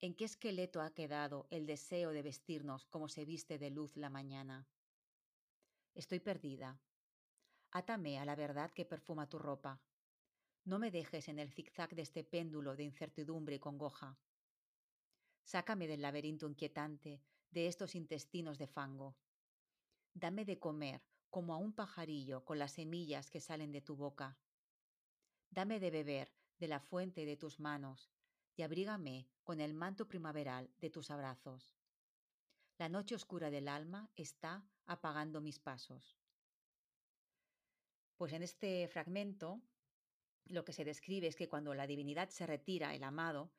¿En 0.05 0.17
qué 0.17 0.25
esqueleto 0.25 0.81
ha 0.81 0.93
quedado 0.93 1.47
el 1.51 1.65
deseo 1.65 2.11
de 2.11 2.23
vestirnos 2.23 2.87
como 2.87 3.09
se 3.09 3.25
viste 3.25 3.57
de 3.61 3.71
luz 3.71 3.97
la 3.97 4.11
mañana? 4.11 4.67
Estoy 5.95 6.19
perdida. 6.19 6.81
Átame 7.71 8.19
a 8.19 8.25
la 8.25 8.35
verdad 8.35 8.73
que 8.73 8.85
perfuma 8.85 9.29
tu 9.29 9.39
ropa. 9.39 9.81
No 10.65 10.81
me 10.81 10.91
dejes 10.91 11.29
en 11.29 11.39
el 11.39 11.53
zigzag 11.53 11.95
de 11.95 12.03
este 12.03 12.25
péndulo 12.25 12.75
de 12.75 12.83
incertidumbre 12.83 13.55
y 13.55 13.59
congoja. 13.61 14.19
Sácame 15.45 15.87
del 15.87 16.03
laberinto 16.03 16.49
inquietante 16.49 17.23
de 17.53 17.69
estos 17.69 17.95
intestinos 17.95 18.59
de 18.59 18.67
fango. 18.67 19.15
Dame 20.15 20.45
de 20.45 20.59
comer 20.59 21.01
como 21.31 21.55
a 21.55 21.59
un 21.59 21.73
pajarillo 21.73 22.45
con 22.45 22.59
las 22.59 22.73
semillas 22.73 23.31
que 23.31 23.41
salen 23.41 23.71
de 23.71 23.83
tu 23.83 23.95
boca. 23.95 24.37
Dame 25.51 25.79
de 25.79 25.93
beber 25.93 26.33
de 26.59 26.67
la 26.67 26.81
fuente 26.81 27.25
de 27.25 27.37
tus 27.37 27.61
manos 27.61 28.12
y 28.57 28.63
abrígame 28.63 29.29
con 29.43 29.61
el 29.61 29.75
manto 29.75 30.09
primaveral 30.09 30.71
de 30.79 30.91
tus 30.91 31.11
abrazos. 31.11 31.75
La 32.79 32.89
noche 32.89 33.15
oscura 33.15 33.51
del 33.51 33.69
alma 33.69 34.11
está 34.17 34.67
apagando 34.87 35.41
mis 35.41 35.59
pasos. 35.59 36.19
Pues 38.17 38.33
en 38.33 38.43
este 38.43 38.89
fragmento 38.89 39.63
lo 40.47 40.65
que 40.65 40.73
se 40.73 40.85
describe 40.85 41.27
es 41.27 41.37
que 41.37 41.49
cuando 41.49 41.75
la 41.75 41.87
divinidad 41.87 42.29
se 42.29 42.47
retira, 42.47 42.95
el 42.95 43.05
amado, 43.05 43.53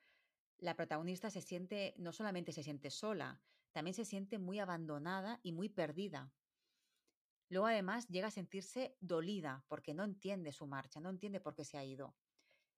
la 0.58 0.76
protagonista 0.76 1.30
se 1.30 1.42
siente, 1.42 1.94
no 1.98 2.12
solamente 2.12 2.52
se 2.52 2.64
siente 2.64 2.90
sola, 2.90 3.42
también 3.72 3.94
se 3.94 4.06
siente 4.06 4.38
muy 4.38 4.60
abandonada 4.60 5.40
y 5.44 5.52
muy 5.52 5.70
perdida. 5.70 6.32
Luego 7.50 7.68
además 7.68 8.08
llega 8.08 8.28
a 8.28 8.32
sentirse 8.32 8.98
dolida 9.00 9.66
porque 9.68 9.94
no 9.94 10.04
entiende 10.04 10.52
su 10.52 10.68
marcha, 10.68 11.00
no 11.00 11.10
entiende 11.10 11.40
por 11.40 11.56
qué 11.56 11.66
se 11.66 11.78
ha 11.78 11.84
ido. 11.84 12.16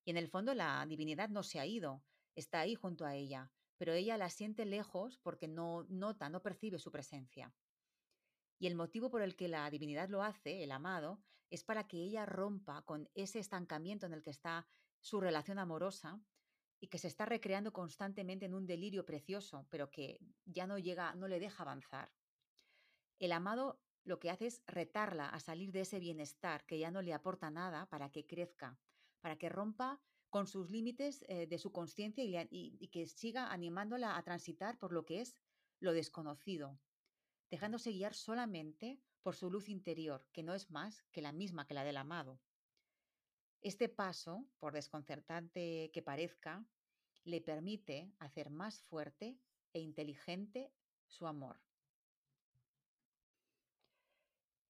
Y 0.06 0.12
en 0.12 0.18
el 0.18 0.30
fondo 0.30 0.54
la 0.54 0.86
divinidad 0.88 1.30
no 1.30 1.44
se 1.44 1.60
ha 1.60 1.65
ido, 1.65 2.04
está 2.36 2.60
ahí 2.60 2.76
junto 2.76 3.06
a 3.06 3.15
ella, 3.15 3.52
pero 3.78 3.94
ella 3.94 4.18
la 4.18 4.30
siente 4.30 4.65
lejos 4.65 5.18
porque 5.18 5.48
no 5.48 5.86
nota, 5.89 6.30
no 6.30 6.41
percibe 6.41 6.80
su 6.80 6.91
presencia. 6.91 7.54
Y 8.60 8.68
el 8.68 8.76
motivo 8.76 9.10
por 9.10 9.22
el 9.22 9.36
que 9.36 9.48
la 9.48 9.70
divinidad 9.70 10.08
lo 10.08 10.24
hace, 10.24 10.63
el 10.63 10.72
amado, 10.72 11.22
es 11.50 11.63
para 11.63 11.88
que 11.88 11.98
ella 11.98 12.26
rompa 12.26 12.84
con 12.84 13.10
ese 13.15 13.39
estancamiento 13.39 14.06
en 14.06 14.13
el 14.13 14.22
que 14.22 14.30
está 14.30 14.68
su 15.02 15.20
relación 15.20 15.60
amorosa 15.60 16.22
y 16.80 16.88
que 16.88 16.98
se 16.98 17.08
está 17.08 17.26
recreando 17.26 17.74
constantemente 17.74 18.46
en 18.46 18.54
un 18.54 18.65
delirio 18.65 19.06
precioso, 19.06 19.68
pero 19.70 19.89
que 19.89 20.20
ya 20.46 20.68
no 20.68 20.78
llega, 20.78 21.15
no 21.15 21.28
le 21.28 21.39
deja 21.39 21.63
avanzar. 21.63 22.13
El 23.20 23.32
amado 23.32 23.82
lo 24.04 24.20
que 24.20 24.30
hace 24.30 24.48
es 24.48 24.62
retarla 24.68 25.30
a 25.30 25.39
salir 25.39 25.72
de 25.72 25.82
ese 25.82 26.00
bienestar 26.00 26.65
que 26.65 26.78
ya 26.78 26.91
no 26.91 27.02
le 27.02 27.13
aporta 27.13 27.50
nada 27.50 27.88
para 27.88 28.12
que 28.12 28.28
crezca, 28.28 28.80
para 29.26 29.40
que 29.40 29.50
rompa 29.50 30.00
con 30.30 30.46
sus 30.46 30.70
límites 30.70 31.26
eh, 31.28 31.48
de 31.48 31.58
su 31.58 31.72
conciencia 31.72 32.24
y, 32.52 32.90
que 32.90 33.08
siga 33.08 33.52
animándola 33.52 34.18
a 34.18 34.22
transitar 34.22 34.78
por 34.78 34.94
lo 34.94 35.04
que 35.04 35.20
es 35.20 35.36
lo 35.80 35.94
desconocido, 35.94 36.80
dejándose 37.50 37.92
guiar 37.92 38.14
solamente 38.14 39.02
por 39.24 39.36
su 39.36 39.50
luz 39.50 39.68
interior, 39.68 40.28
que 40.32 40.44
no 40.44 40.54
es 40.54 40.70
más 40.70 41.02
que 41.12 41.24
la 41.24 41.32
misma 41.32 41.66
que 41.66 41.74
la 41.74 41.84
del 41.84 41.98
amado. 41.98 42.40
Este 43.64 43.90
paso, 43.90 44.46
por 44.60 44.74
desconcertante 44.74 45.90
que 45.92 46.04
parezca, 46.04 46.64
le 47.24 47.42
permite 47.42 48.14
hacer 48.20 48.52
más 48.52 48.80
fuerte 48.80 49.40
e 49.74 49.80
inteligente 49.80 50.72
su 51.08 51.26
amor. 51.26 51.60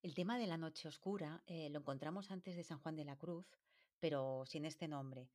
El 0.02 0.16
tema 0.16 0.38
de 0.38 0.48
la 0.48 0.56
noche 0.56 0.88
oscura 0.88 1.44
eh, 1.46 1.70
lo 1.72 1.80
encontramos 1.80 2.32
antes 2.32 2.56
de 2.56 2.64
San 2.64 2.80
Juan 2.80 2.96
de 2.96 3.04
la 3.04 3.18
Cruz, 3.18 3.46
pero 4.00 4.46
sin 4.46 4.66
este 4.66 4.88
nombre. 4.88 5.30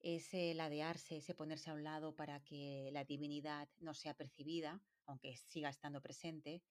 Ese 0.00 0.54
ladearse, 0.54 1.16
ese 1.16 1.34
ponerse 1.34 1.70
a 1.70 1.74
un 1.74 1.82
lado 1.82 2.14
para 2.14 2.40
que 2.40 2.90
la 2.92 3.04
divinidad 3.04 3.68
no 3.78 3.94
sea 3.94 4.14
percibida, 4.14 4.80
aunque 5.06 5.36
siga 5.36 5.70
estando 5.70 6.00
presente, 6.00 6.62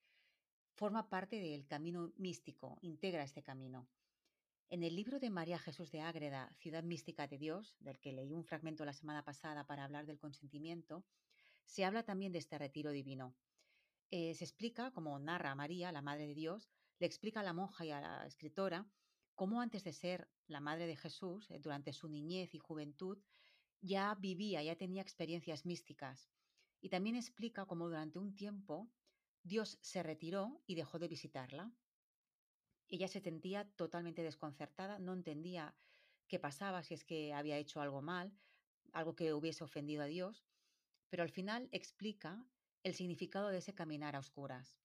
forma 0.74 1.10
parte 1.10 1.42
del 1.42 1.66
camino 1.66 2.14
místico, 2.18 2.78
integra 2.82 3.24
este 3.24 3.44
camino. 3.44 3.88
En 4.70 4.84
el 4.84 4.96
libro 4.96 5.20
de 5.20 5.30
María 5.30 5.60
Jesús 5.60 5.92
de 5.92 6.02
Ágreda, 6.02 6.54
Ciudad 6.60 6.84
Mística 6.84 7.26
de 7.28 7.38
Dios, 7.38 7.76
del 7.80 8.00
que 8.00 8.12
leí 8.12 8.34
un 8.34 8.44
fragmento 8.44 8.86
la 8.86 8.94
semana 8.94 9.24
pasada 9.24 9.66
para 9.66 9.84
hablar 9.84 10.06
del 10.06 10.20
consentimiento, 10.20 11.06
se 11.66 11.86
habla 11.86 12.04
también 12.04 12.32
de 12.32 12.40
este 12.40 12.58
retiro 12.58 12.92
divino. 12.92 13.34
Eh, 14.12 14.36
se 14.36 14.44
explica, 14.44 14.92
como 14.92 15.18
narra 15.20 15.56
María, 15.56 15.92
la 15.92 16.02
Madre 16.02 16.28
de 16.28 16.36
Dios, 16.36 16.70
le 17.00 17.08
explica 17.08 17.40
a 17.40 17.44
la 17.44 17.54
monja 17.54 17.86
y 17.86 17.92
a 17.92 18.02
la 18.02 18.26
escritora 18.26 18.86
cómo 19.38 19.62
antes 19.62 19.84
de 19.84 19.94
ser 19.94 20.28
la 20.48 20.60
Madre 20.60 20.88
de 20.88 20.96
Jesús, 20.96 21.52
eh, 21.52 21.60
durante 21.60 21.94
su 21.94 22.10
niñez 22.10 22.56
y 22.56 22.58
juventud, 22.58 23.20
ya 23.82 24.16
vivía, 24.16 24.64
ya 24.64 24.76
tenía 24.76 25.04
experiencias 25.04 25.64
místicas. 25.64 26.32
Y 26.82 26.90
también 26.90 27.16
explica 27.16 27.68
cómo 27.68 27.88
durante 27.88 28.18
un 28.18 28.36
tiempo 28.36 28.90
Dios 29.44 29.78
se 29.82 30.02
retiró 30.02 30.64
y 30.66 30.74
dejó 30.74 30.98
de 30.98 31.08
visitarla. 31.08 31.72
Ella 32.90 33.08
se 33.08 33.20
sentía 33.20 33.70
totalmente 33.76 34.24
desconcertada, 34.24 34.98
no 34.98 35.14
entendía 35.14 35.76
qué 36.28 36.40
pasaba, 36.40 36.82
si 36.82 36.96
es 36.96 37.04
que 37.04 37.32
había 37.32 37.60
hecho 37.60 37.80
algo 37.80 38.02
mal, 38.02 38.36
algo 38.92 39.16
que 39.16 39.34
hubiese 39.34 39.64
ofendido 39.64 40.02
a 40.02 40.08
Dios, 40.08 40.48
pero 41.10 41.22
al 41.22 41.30
final 41.30 41.70
explica 41.72 42.44
el 42.82 42.96
significado 42.96 43.50
de 43.50 43.60
ese 43.60 43.76
caminar 43.76 44.16
a 44.16 44.20
oscuras. 44.20 44.80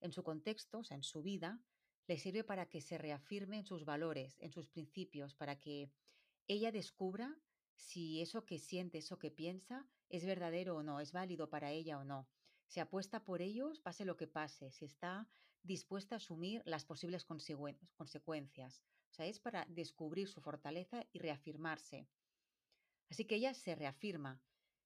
En 0.00 0.12
su 0.12 0.22
contexto, 0.22 0.80
o 0.80 0.84
sea, 0.84 0.98
en 0.98 1.04
su 1.04 1.22
vida, 1.22 1.58
le 2.06 2.18
sirve 2.18 2.44
para 2.44 2.66
que 2.68 2.80
se 2.80 2.98
reafirme 2.98 3.58
en 3.58 3.64
sus 3.64 3.84
valores, 3.84 4.36
en 4.40 4.50
sus 4.52 4.66
principios, 4.66 5.34
para 5.34 5.58
que 5.58 5.90
ella 6.46 6.70
descubra 6.70 7.38
si 7.76 8.20
eso 8.20 8.44
que 8.44 8.58
siente, 8.58 8.98
eso 8.98 9.18
que 9.18 9.30
piensa, 9.30 9.86
es 10.08 10.24
verdadero 10.24 10.76
o 10.76 10.82
no, 10.82 11.00
es 11.00 11.12
válido 11.12 11.48
para 11.48 11.70
ella 11.72 11.98
o 11.98 12.04
no. 12.04 12.28
Si 12.66 12.80
apuesta 12.80 13.24
por 13.24 13.42
ellos, 13.42 13.80
pase 13.80 14.04
lo 14.04 14.16
que 14.16 14.26
pase, 14.26 14.70
si 14.70 14.84
está 14.84 15.28
dispuesta 15.62 16.16
a 16.16 16.18
asumir 16.18 16.62
las 16.66 16.84
posibles 16.84 17.24
consecuencias. 17.24 18.82
O 19.10 19.14
sea, 19.14 19.26
es 19.26 19.38
para 19.40 19.64
descubrir 19.66 20.28
su 20.28 20.40
fortaleza 20.40 21.06
y 21.12 21.18
reafirmarse. 21.18 22.06
Así 23.08 23.24
que 23.24 23.36
ella 23.36 23.54
se 23.54 23.74
reafirma, 23.74 24.40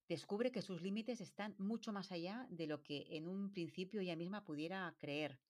descubre 0.08 0.52
que 0.52 0.62
sus 0.62 0.82
límites 0.82 1.20
están 1.20 1.54
mucho 1.58 1.92
más 1.92 2.12
allá 2.12 2.46
de 2.50 2.66
lo 2.66 2.82
que 2.82 3.06
en 3.10 3.28
un 3.28 3.52
principio 3.52 4.00
ella 4.00 4.16
misma 4.16 4.44
pudiera 4.44 4.94
creer. 4.98 5.40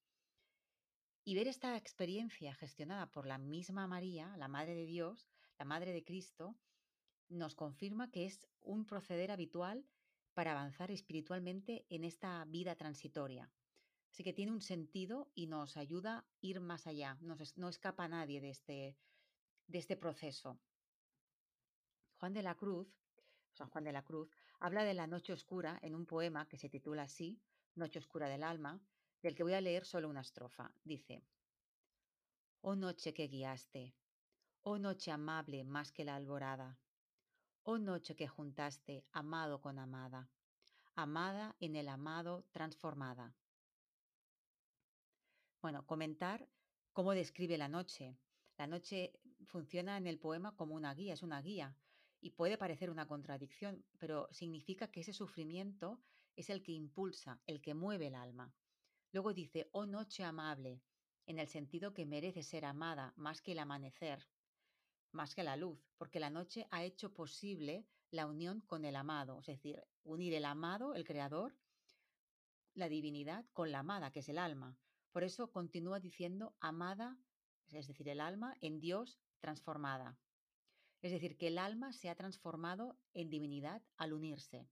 Y 1.29 1.35
ver 1.35 1.47
esta 1.47 1.77
experiencia 1.77 2.55
gestionada 2.55 3.11
por 3.11 3.27
la 3.27 3.37
misma 3.37 3.85
María, 3.85 4.35
la 4.37 4.47
Madre 4.47 4.73
de 4.73 4.87
Dios, 4.87 5.29
la 5.59 5.65
Madre 5.65 5.93
de 5.93 6.03
Cristo, 6.03 6.55
nos 7.27 7.53
confirma 7.53 8.09
que 8.09 8.25
es 8.25 8.47
un 8.61 8.83
proceder 8.87 9.29
habitual 9.29 9.85
para 10.33 10.53
avanzar 10.53 10.89
espiritualmente 10.89 11.85
en 11.91 12.03
esta 12.03 12.43
vida 12.45 12.75
transitoria. 12.75 13.47
Así 14.09 14.23
que 14.23 14.33
tiene 14.33 14.51
un 14.51 14.63
sentido 14.63 15.31
y 15.35 15.45
nos 15.45 15.77
ayuda 15.77 16.17
a 16.17 16.25
ir 16.41 16.61
más 16.61 16.87
allá, 16.87 17.19
no, 17.21 17.69
escapa 17.69 18.07
nadie 18.07 18.41
de 18.41 18.49
este, 18.49 18.97
de 19.67 19.77
este 19.77 19.97
proceso. 19.97 20.59
Juan 22.17 22.33
de 22.33 22.41
la 22.41 22.55
Cruz, 22.55 22.87
San 23.51 23.69
Juan 23.69 23.83
de 23.83 23.91
la 23.91 24.03
Cruz, 24.03 24.31
habla 24.59 24.83
de 24.83 24.95
la 24.95 25.05
noche 25.05 25.33
oscura 25.33 25.77
en 25.83 25.93
un 25.93 26.07
poema 26.07 26.47
que 26.47 26.57
se 26.57 26.69
titula 26.69 27.03
así, 27.03 27.39
Noche 27.75 27.99
oscura 27.99 28.27
del 28.27 28.41
alma, 28.41 28.81
del 29.21 29.35
que 29.35 29.43
voy 29.43 29.53
a 29.53 29.61
leer 29.61 29.85
solo 29.85 30.09
una 30.09 30.21
estrofa. 30.21 30.71
Dice, 30.83 31.23
Oh 32.61 32.75
noche 32.75 33.13
que 33.13 33.27
guiaste, 33.27 33.93
oh 34.63 34.77
noche 34.77 35.11
amable 35.11 35.63
más 35.63 35.91
que 35.91 36.03
la 36.03 36.15
alborada, 36.15 36.77
oh 37.63 37.77
noche 37.77 38.15
que 38.15 38.27
juntaste 38.27 39.05
amado 39.11 39.61
con 39.61 39.79
amada, 39.79 40.29
amada 40.95 41.55
en 41.59 41.75
el 41.75 41.87
amado 41.87 42.45
transformada. 42.51 43.33
Bueno, 45.61 45.85
comentar 45.85 46.49
cómo 46.93 47.13
describe 47.13 47.57
la 47.57 47.67
noche. 47.67 48.17
La 48.57 48.67
noche 48.67 49.13
funciona 49.45 49.97
en 49.97 50.07
el 50.07 50.19
poema 50.19 50.55
como 50.55 50.75
una 50.75 50.93
guía, 50.93 51.13
es 51.13 51.23
una 51.23 51.41
guía, 51.41 51.75
y 52.21 52.31
puede 52.31 52.57
parecer 52.57 52.89
una 52.89 53.07
contradicción, 53.07 53.85
pero 53.97 54.27
significa 54.31 54.91
que 54.91 55.01
ese 55.01 55.13
sufrimiento 55.13 56.01
es 56.35 56.49
el 56.49 56.61
que 56.61 56.73
impulsa, 56.73 57.41
el 57.45 57.61
que 57.61 57.73
mueve 57.73 58.07
el 58.07 58.15
alma. 58.15 58.53
Luego 59.11 59.33
dice, 59.33 59.69
oh 59.71 59.85
noche 59.85 60.23
amable, 60.23 60.81
en 61.25 61.39
el 61.39 61.47
sentido 61.47 61.93
que 61.93 62.05
merece 62.05 62.43
ser 62.43 62.65
amada 62.65 63.13
más 63.15 63.41
que 63.41 63.53
el 63.53 63.59
amanecer, 63.59 64.27
más 65.11 65.33
que 65.33 65.43
la 65.43 65.55
luz, 65.55 65.79
porque 65.97 66.19
la 66.19 66.29
noche 66.29 66.67
ha 66.71 66.83
hecho 66.83 67.13
posible 67.13 67.87
la 68.11 68.25
unión 68.25 68.61
con 68.61 68.85
el 68.85 68.95
amado, 68.95 69.39
es 69.39 69.47
decir, 69.47 69.83
unir 70.03 70.33
el 70.33 70.45
amado, 70.45 70.95
el 70.95 71.03
creador, 71.03 71.55
la 72.73 72.89
divinidad, 72.89 73.45
con 73.53 73.71
la 73.71 73.79
amada, 73.79 74.11
que 74.11 74.19
es 74.19 74.29
el 74.29 74.37
alma. 74.37 74.77
Por 75.11 75.23
eso 75.23 75.51
continúa 75.51 75.99
diciendo 75.99 76.55
amada, 76.59 77.17
es 77.71 77.87
decir, 77.87 78.07
el 78.09 78.21
alma 78.21 78.55
en 78.61 78.79
Dios 78.79 79.19
transformada. 79.39 80.17
Es 81.01 81.11
decir, 81.11 81.37
que 81.37 81.47
el 81.47 81.57
alma 81.57 81.93
se 81.93 82.09
ha 82.09 82.15
transformado 82.15 82.97
en 83.13 83.29
divinidad 83.29 83.81
al 83.97 84.13
unirse. 84.13 84.67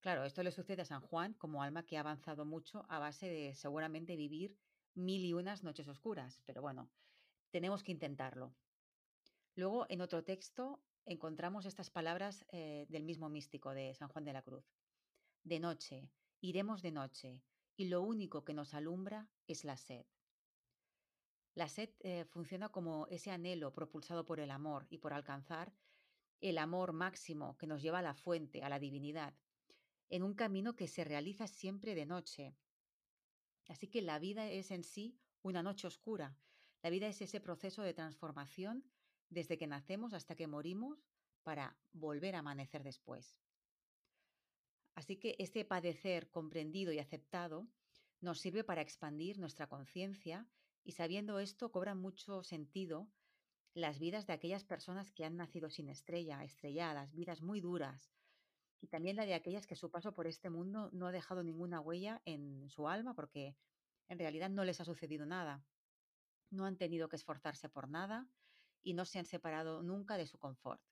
Claro, 0.00 0.24
esto 0.24 0.42
le 0.42 0.50
sucede 0.50 0.82
a 0.82 0.86
San 0.86 1.02
Juan 1.02 1.34
como 1.34 1.62
alma 1.62 1.84
que 1.84 1.98
ha 1.98 2.00
avanzado 2.00 2.46
mucho 2.46 2.86
a 2.88 2.98
base 2.98 3.28
de 3.28 3.54
seguramente 3.54 4.16
vivir 4.16 4.58
mil 4.94 5.22
y 5.24 5.34
unas 5.34 5.62
noches 5.62 5.88
oscuras, 5.88 6.42
pero 6.46 6.62
bueno, 6.62 6.90
tenemos 7.50 7.82
que 7.82 7.92
intentarlo. 7.92 8.56
Luego, 9.54 9.84
en 9.90 10.00
otro 10.00 10.24
texto, 10.24 10.82
encontramos 11.04 11.66
estas 11.66 11.90
palabras 11.90 12.46
eh, 12.50 12.86
del 12.88 13.04
mismo 13.04 13.28
místico 13.28 13.74
de 13.74 13.94
San 13.94 14.08
Juan 14.08 14.24
de 14.24 14.32
la 14.32 14.42
Cruz. 14.42 14.64
De 15.44 15.60
noche, 15.60 16.10
iremos 16.40 16.80
de 16.80 16.92
noche, 16.92 17.42
y 17.76 17.88
lo 17.88 18.02
único 18.02 18.42
que 18.42 18.54
nos 18.54 18.72
alumbra 18.72 19.30
es 19.46 19.64
la 19.64 19.76
sed. 19.76 20.06
La 21.54 21.68
sed 21.68 21.90
eh, 22.00 22.24
funciona 22.24 22.70
como 22.70 23.06
ese 23.08 23.32
anhelo 23.32 23.74
propulsado 23.74 24.24
por 24.24 24.40
el 24.40 24.50
amor 24.50 24.86
y 24.88 24.98
por 24.98 25.12
alcanzar 25.12 25.74
el 26.40 26.56
amor 26.56 26.94
máximo 26.94 27.58
que 27.58 27.66
nos 27.66 27.82
lleva 27.82 27.98
a 27.98 28.02
la 28.02 28.14
fuente, 28.14 28.62
a 28.62 28.70
la 28.70 28.78
divinidad, 28.78 29.34
en 30.10 30.22
un 30.22 30.34
camino 30.34 30.76
que 30.76 30.88
se 30.88 31.04
realiza 31.04 31.46
siempre 31.46 31.94
de 31.94 32.04
noche. 32.04 32.56
Así 33.68 33.86
que 33.88 34.02
la 34.02 34.18
vida 34.18 34.50
es 34.50 34.70
en 34.70 34.82
sí 34.82 35.18
una 35.42 35.62
noche 35.62 35.86
oscura. 35.86 36.36
La 36.82 36.90
vida 36.90 37.06
es 37.06 37.22
ese 37.22 37.40
proceso 37.40 37.82
de 37.82 37.94
transformación 37.94 38.84
desde 39.28 39.56
que 39.56 39.68
nacemos 39.68 40.12
hasta 40.12 40.34
que 40.34 40.48
morimos 40.48 41.06
para 41.44 41.78
volver 41.92 42.34
a 42.34 42.40
amanecer 42.40 42.82
después. 42.82 43.38
Así 44.94 45.16
que 45.16 45.36
este 45.38 45.64
padecer 45.64 46.30
comprendido 46.30 46.92
y 46.92 46.98
aceptado 46.98 47.68
nos 48.20 48.40
sirve 48.40 48.64
para 48.64 48.82
expandir 48.82 49.38
nuestra 49.38 49.68
conciencia 49.68 50.46
y 50.82 50.92
sabiendo 50.92 51.38
esto 51.38 51.70
cobran 51.70 51.98
mucho 51.98 52.42
sentido 52.42 53.08
las 53.72 54.00
vidas 54.00 54.26
de 54.26 54.32
aquellas 54.32 54.64
personas 54.64 55.12
que 55.12 55.24
han 55.24 55.36
nacido 55.36 55.70
sin 55.70 55.88
estrella, 55.88 56.42
estrelladas, 56.42 57.14
vidas 57.14 57.40
muy 57.40 57.60
duras, 57.60 58.12
y 58.80 58.88
también 58.88 59.16
la 59.16 59.26
de 59.26 59.34
aquellas 59.34 59.66
que 59.66 59.76
su 59.76 59.90
paso 59.90 60.12
por 60.14 60.26
este 60.26 60.50
mundo 60.50 60.90
no 60.92 61.06
ha 61.06 61.12
dejado 61.12 61.42
ninguna 61.42 61.80
huella 61.80 62.22
en 62.24 62.68
su 62.70 62.88
alma 62.88 63.14
porque 63.14 63.56
en 64.08 64.18
realidad 64.18 64.50
no 64.50 64.64
les 64.64 64.80
ha 64.80 64.84
sucedido 64.84 65.26
nada. 65.26 65.64
No 66.50 66.64
han 66.64 66.76
tenido 66.76 67.08
que 67.08 67.16
esforzarse 67.16 67.68
por 67.68 67.88
nada 67.88 68.28
y 68.82 68.94
no 68.94 69.04
se 69.04 69.18
han 69.18 69.26
separado 69.26 69.82
nunca 69.82 70.16
de 70.16 70.26
su 70.26 70.38
confort. 70.38 70.82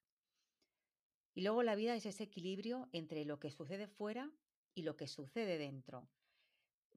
Y 1.35 1.43
luego 1.43 1.63
la 1.63 1.77
vida 1.77 1.95
es 1.95 2.05
ese 2.05 2.25
equilibrio 2.25 2.89
entre 2.93 3.25
lo 3.25 3.39
que 3.39 3.51
sucede 3.51 3.87
fuera 3.87 4.31
y 4.75 4.83
lo 4.83 4.97
que 4.97 5.09
sucede 5.09 5.57
dentro. 5.57 6.09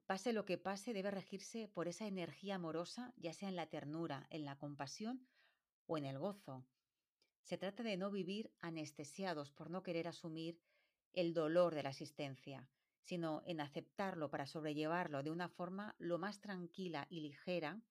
Pase 0.06 0.34
lo 0.34 0.46
que 0.46 0.58
pase, 0.58 0.94
debe 0.94 1.12
regirse 1.12 1.70
por 1.70 1.88
esa 1.88 2.06
energía 2.06 2.56
amorosa, 2.56 3.14
ya 3.16 3.34
sea 3.34 3.50
en 3.50 3.56
la 3.56 3.70
ternura, 3.70 4.28
en 4.30 4.44
la 4.44 4.58
compasión 4.58 5.26
o 5.86 5.98
en 5.98 6.06
el 6.06 6.20
gozo. 6.20 6.66
Se 7.44 7.58
trata 7.58 7.82
de 7.84 7.98
no 7.98 8.12
vivir 8.12 8.52
anestesiados 8.60 9.52
por 9.52 9.70
no 9.70 9.84
querer 9.84 10.08
asumir 10.08 10.60
el 11.14 11.34
dolor 11.34 11.76
de 11.76 11.84
la 11.84 11.90
existencia, 11.90 12.68
sino 13.02 13.42
en 13.46 13.62
aceptarlo 13.62 14.30
para 14.30 14.48
sobrellevarlo 14.48 15.24
de 15.24 15.32
una 15.32 15.50
forma 15.50 15.96
lo 16.00 16.18
más 16.18 16.40
tranquila 16.40 17.08
y 17.10 17.22
ligera 17.22 17.82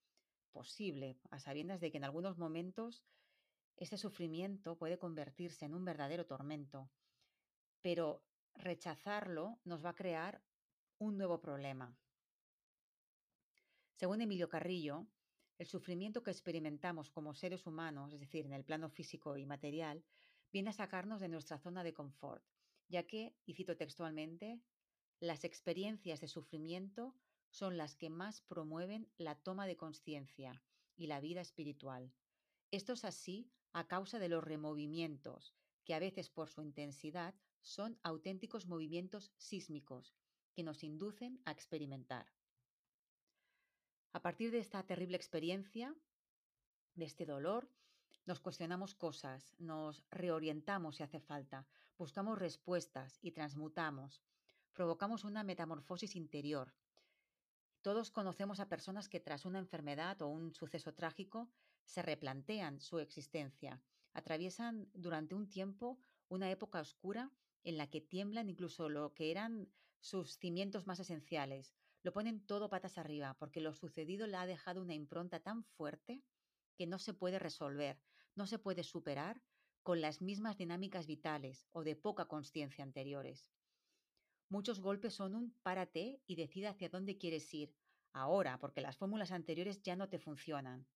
posible, 0.53 1.19
a 1.31 1.39
sabiendas 1.39 1.81
de 1.81 1.91
que 1.91 1.99
en 1.99 2.05
algunos 2.05 2.39
momentos 2.39 3.05
ese 3.77 3.97
sufrimiento 3.97 4.77
puede 4.77 4.99
convertirse 4.99 5.65
en 5.65 5.75
un 5.75 5.85
verdadero 5.85 6.27
tormento. 6.27 6.91
Pero 7.81 8.23
rechazarlo 8.55 9.59
nos 9.65 9.85
va 9.85 9.91
a 9.91 9.95
crear 9.95 10.43
un 10.99 11.17
nuevo 11.17 11.41
problema. 11.41 11.97
Según 13.95 14.21
Emilio 14.21 14.49
Carrillo, 14.49 15.07
el 15.59 15.67
sufrimiento 15.67 16.23
que 16.23 16.31
experimentamos 16.31 17.11
como 17.11 17.35
seres 17.35 17.67
humanos, 17.67 18.13
es 18.13 18.21
decir, 18.21 18.47
en 18.47 18.53
el 18.53 18.65
plano 18.65 18.89
físico 18.89 19.37
y 19.37 19.45
material, 19.45 20.03
viene 20.53 20.71
a 20.71 20.75
sacarnos 20.75 21.21
de 21.21 21.29
nuestra 21.29 21.59
zona 21.59 21.85
de 21.85 21.95
confort, 21.95 22.45
ya 22.91 23.07
que, 23.07 23.35
y 23.47 23.55
cito 23.55 23.77
textualmente, 23.77 24.61
las 25.21 25.45
experiencias 25.45 26.21
de 26.21 26.29
sufrimiento 26.29 27.15
son 27.49 27.77
las 27.77 27.97
que 27.97 28.11
más 28.11 28.43
promueven 28.43 29.09
la 29.17 29.37
toma 29.37 29.67
de 29.67 29.77
conciencia 29.77 30.63
y 30.97 31.07
la 31.07 31.21
vida 31.21 31.41
espiritual. 31.41 32.13
Esto 32.71 32.93
es 32.93 33.05
así 33.05 33.51
a 33.73 33.87
causa 33.87 34.19
de 34.19 34.29
los 34.29 34.43
removimientos, 34.43 35.55
que 35.85 35.95
a 35.95 35.99
veces 35.99 36.31
por 36.31 36.49
su 36.49 36.63
intensidad 36.63 37.35
son 37.63 37.99
auténticos 38.03 38.67
movimientos 38.67 39.33
sísmicos 39.37 40.15
que 40.53 40.63
nos 40.65 40.83
inducen 40.83 41.41
a 41.45 41.53
experimentar. 41.53 42.27
A 44.13 44.21
partir 44.23 44.51
de 44.51 44.59
esta 44.59 44.85
terrible 44.85 45.17
experiencia, 45.17 45.95
de 46.95 47.05
este 47.05 47.25
dolor, 47.25 47.71
nos 48.27 48.41
cuestionamos 48.41 48.95
cosas, 48.95 49.55
nos 49.59 50.05
reorientamos 50.11 50.97
si 50.97 51.03
hace 51.03 51.21
falta, 51.21 51.67
buscamos 51.99 52.39
respuestas 52.39 53.19
y 53.23 53.33
transmutamos, 53.33 54.23
provocamos 54.73 55.25
una 55.25 55.43
metamorfosis 55.43 56.17
interior. 56.17 56.75
Todos 57.83 58.11
conocemos 58.11 58.61
a 58.61 58.69
personas 58.69 59.09
que 59.09 59.21
tras 59.21 59.45
una 59.47 59.59
enfermedad 59.59 60.21
o 60.23 60.29
un 60.29 60.55
suceso 60.55 60.95
trágico 60.95 61.51
se 61.85 62.03
replantean 62.03 62.81
su 62.81 62.99
existencia, 62.99 63.83
atraviesan 64.13 64.91
durante 64.93 65.35
un 65.35 65.49
tiempo 65.49 65.99
una 66.29 66.51
época 66.51 66.81
oscura 66.81 67.31
en 67.65 67.77
la 67.77 67.89
que 67.89 68.01
tiemblan 68.01 68.49
incluso 68.49 68.89
lo 68.89 69.15
que 69.15 69.31
eran 69.31 69.69
sus 70.01 70.39
cimientos 70.39 70.87
más 70.87 71.01
esenciales. 71.01 71.75
Lo 72.03 72.13
ponen 72.13 72.41
todo 72.47 72.71
patas 72.71 72.97
arriba, 72.97 73.35
porque 73.39 73.61
lo 73.61 73.75
sucedido 73.75 74.27
le 74.27 74.37
ha 74.37 74.47
dejado 74.47 74.81
una 74.81 74.95
impronta 74.95 75.41
tan 75.41 75.65
fuerte 75.65 76.23
que 76.77 76.87
no 76.87 76.99
se 76.99 77.13
puede 77.13 77.39
resolver, 77.39 78.01
no 78.41 78.47
se 78.47 78.59
puede 78.59 78.85
superar 78.85 79.43
con 79.83 80.01
las 80.01 80.23
mismas 80.23 80.57
dinámicas 80.57 81.07
vitales 81.07 81.69
o 81.73 81.85
de 81.85 81.95
poca 81.95 82.25
conciencia 82.25 82.83
anteriores. 82.83 83.53
Muchos 84.49 84.81
golpes 84.81 85.13
son 85.13 85.35
un 85.35 85.53
párate 85.63 86.23
y 86.27 86.37
decide 86.37 86.69
hacia 86.69 86.89
dónde 86.89 87.19
quieres 87.19 87.53
ir, 87.53 87.77
ahora, 88.15 88.59
porque 88.59 88.81
las 88.81 88.97
fórmulas 88.97 89.31
anteriores 89.31 89.83
ya 89.83 89.95
no 89.95 90.09
te 90.09 90.19
funcionan. 90.19 90.87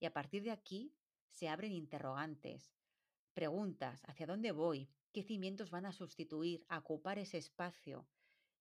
Y 0.00 0.06
a 0.06 0.14
partir 0.14 0.42
de 0.44 0.50
aquí 0.50 0.96
se 1.28 1.50
abren 1.50 1.72
interrogantes, 1.72 2.72
preguntas, 3.34 4.00
¿hacia 4.06 4.26
dónde 4.26 4.52
voy? 4.52 4.88
¿Qué 5.12 5.22
cimientos 5.22 5.70
van 5.70 5.84
a 5.84 5.92
sustituir, 5.92 6.64
a 6.70 6.78
ocupar 6.78 7.18
ese 7.18 7.36
espacio? 7.36 8.08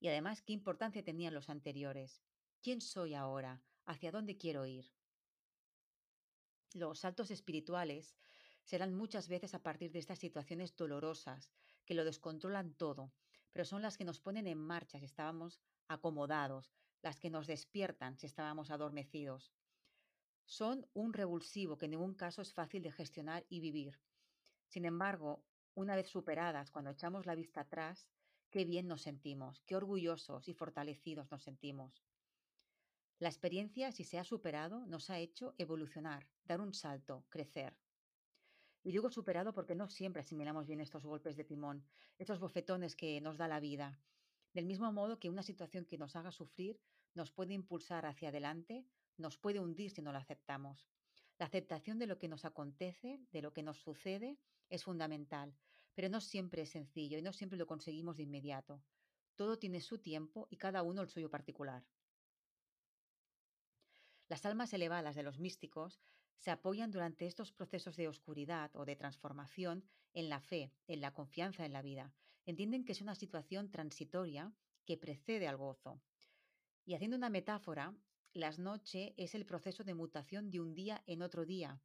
Y 0.02 0.10
además, 0.10 0.42
¿qué 0.42 0.52
importancia 0.52 1.02
tenían 1.02 1.34
los 1.34 1.50
anteriores? 1.50 2.26
¿Quién 2.62 2.82
soy 2.82 3.14
ahora? 3.14 3.64
¿Hacia 3.86 4.12
dónde 4.12 4.38
quiero 4.38 4.66
ir? 4.66 4.97
Los 6.74 7.00
saltos 7.00 7.32
espirituales 7.32 8.16
serán 8.64 8.94
muchas 8.94 9.30
veces 9.30 9.54
a 9.54 9.64
partir 9.64 9.92
de 9.92 10.00
estas 10.00 10.20
situaciones 10.20 10.76
dolorosas 10.76 11.50
que 11.86 11.94
lo 11.94 12.04
descontrolan 12.04 12.74
todo, 12.74 13.14
pero 13.54 13.64
son 13.64 13.82
las 13.82 13.98
que 13.98 14.04
nos 14.04 14.20
ponen 14.20 14.48
en 14.48 14.58
marcha 14.58 15.00
si 15.00 15.06
estábamos 15.06 15.62
acomodados, 15.88 16.74
las 17.02 17.20
que 17.20 17.30
nos 17.30 17.48
despiertan 17.48 18.18
si 18.18 18.26
estábamos 18.26 18.70
adormecidos. 18.70 19.54
Son 20.46 20.88
un 20.94 21.14
revulsivo 21.14 21.78
que 21.78 21.86
en 21.86 21.92
ningún 21.92 22.16
caso 22.16 22.42
es 22.42 22.54
fácil 22.54 22.82
de 22.84 22.92
gestionar 22.92 23.46
y 23.50 23.60
vivir. 23.60 24.00
Sin 24.68 24.86
embargo, 24.86 25.46
una 25.74 25.96
vez 25.96 26.10
superadas, 26.10 26.72
cuando 26.72 26.92
echamos 26.92 27.26
la 27.26 27.36
vista 27.36 27.62
atrás, 27.62 28.10
qué 28.50 28.66
bien 28.66 28.88
nos 28.88 29.02
sentimos, 29.04 29.62
qué 29.66 29.76
orgullosos 29.76 30.48
y 30.48 30.54
fortalecidos 30.54 31.32
nos 31.32 31.44
sentimos. 31.44 32.07
La 33.20 33.30
experiencia, 33.30 33.92
si 33.92 34.04
se 34.04 34.20
ha 34.20 34.24
superado, 34.24 34.86
nos 34.86 35.10
ha 35.10 35.18
hecho 35.18 35.56
evolucionar, 35.58 36.28
dar 36.44 36.62
un 36.62 36.76
salto, 36.76 37.26
crecer. 37.30 37.76
Y 38.84 38.92
digo 38.92 39.10
superado 39.10 39.54
porque 39.56 39.74
no 39.74 39.90
siempre 39.90 40.22
asimilamos 40.22 40.68
bien 40.68 40.82
estos 40.82 41.04
golpes 41.04 41.36
de 41.36 41.44
timón, 41.44 41.84
estos 42.20 42.40
bofetones 42.40 42.96
que 42.96 43.20
nos 43.20 43.38
da 43.38 43.48
la 43.48 43.60
vida. 43.60 44.00
Del 44.54 44.66
mismo 44.66 44.92
modo 44.92 45.20
que 45.20 45.30
una 45.30 45.42
situación 45.42 45.86
que 45.86 45.98
nos 45.98 46.16
haga 46.16 46.32
sufrir 46.32 46.80
nos 47.16 47.32
puede 47.32 47.56
impulsar 47.56 48.06
hacia 48.06 48.30
adelante, 48.30 48.86
nos 49.18 49.40
puede 49.40 49.60
hundir 49.60 49.90
si 49.90 50.04
no 50.04 50.12
la 50.12 50.20
aceptamos. 50.20 50.88
La 51.40 51.48
aceptación 51.48 51.98
de 51.98 52.06
lo 52.06 52.20
que 52.20 52.28
nos 52.28 52.46
acontece, 52.46 53.20
de 53.32 53.42
lo 53.42 53.52
que 53.52 53.64
nos 53.64 53.80
sucede, 53.80 54.38
es 54.70 54.84
fundamental, 54.84 55.58
pero 55.96 56.08
no 56.10 56.22
siempre 56.22 56.62
es 56.62 56.70
sencillo 56.70 57.18
y 57.18 57.24
no 57.24 57.34
siempre 57.34 57.58
lo 57.58 57.66
conseguimos 57.66 58.18
de 58.18 58.24
inmediato. 58.24 58.84
Todo 59.36 59.58
tiene 59.58 59.82
su 59.82 59.98
tiempo 59.98 60.48
y 60.52 60.58
cada 60.58 60.84
uno 60.84 61.02
el 61.02 61.10
suyo 61.10 61.32
particular. 61.32 61.84
Las 64.30 64.46
almas 64.46 64.74
elevadas 64.74 65.16
de 65.16 65.24
los 65.24 65.40
místicos 65.40 66.02
se 66.36 66.52
apoyan 66.52 66.92
durante 66.92 67.26
estos 67.26 67.52
procesos 67.54 67.96
de 67.96 68.08
oscuridad 68.08 68.72
o 68.76 68.86
de 68.86 68.96
transformación 68.96 69.86
en 70.14 70.30
la 70.30 70.42
fe, 70.42 70.74
en 70.88 71.02
la 71.02 71.14
confianza 71.14 71.66
en 71.66 71.74
la 71.74 71.82
vida. 71.82 72.14
Entienden 72.46 72.84
que 72.84 72.92
es 72.92 73.02
una 73.02 73.16
situación 73.16 73.72
transitoria 73.72 74.54
que 74.86 74.98
precede 74.98 75.48
al 75.48 75.58
gozo. 75.58 76.02
Y 76.86 76.94
haciendo 76.94 77.18
una 77.18 77.30
metáfora, 77.30 77.96
las 78.34 78.60
noches 78.60 79.14
es 79.18 79.34
el 79.34 79.46
proceso 79.46 79.84
de 79.84 79.94
mutación 79.94 80.52
de 80.52 80.60
un 80.60 80.74
día 80.74 81.04
en 81.08 81.22
otro 81.22 81.46
día. 81.46 81.82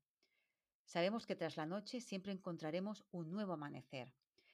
Sabemos 0.85 1.27
que 1.27 1.37
tras 1.37 1.57
la 1.57 1.67
noche 1.67 2.01
siempre 2.01 2.33
encontraremos 2.33 3.05
un 3.11 3.31
nuevo 3.31 3.53
amanecer. 3.53 4.13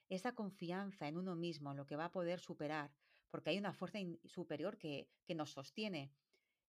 Esa 0.09 0.35
confianza 0.35 1.09
en 1.09 1.17
uno 1.17 1.37
mismo, 1.37 1.71
en 1.71 1.79
lo 1.79 1.87
que 1.87 1.97
va 1.97 2.07
a 2.07 2.13
poder 2.13 2.41
superar, 2.41 2.95
porque 3.31 3.51
hay 3.51 3.59
una 3.59 3.73
fuerza 3.73 3.99
superior 4.25 4.79
que, 4.79 5.11
que 5.27 5.35
nos 5.35 5.51
sostiene, 5.53 6.13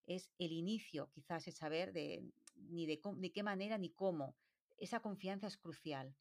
es 0.09 0.31
el 0.38 0.53
inicio, 0.53 1.11
quizás, 1.11 1.47
es 1.49 1.57
saber 1.57 1.92
de, 1.92 2.33
ni 2.57 2.87
de, 2.87 2.99
qué 3.31 3.42
manera 3.42 3.77
ni 3.77 3.90
cómo. 3.90 4.35
Esa 4.79 5.01
confianza 5.01 5.47
es 5.47 5.59
crucial. 5.59 6.16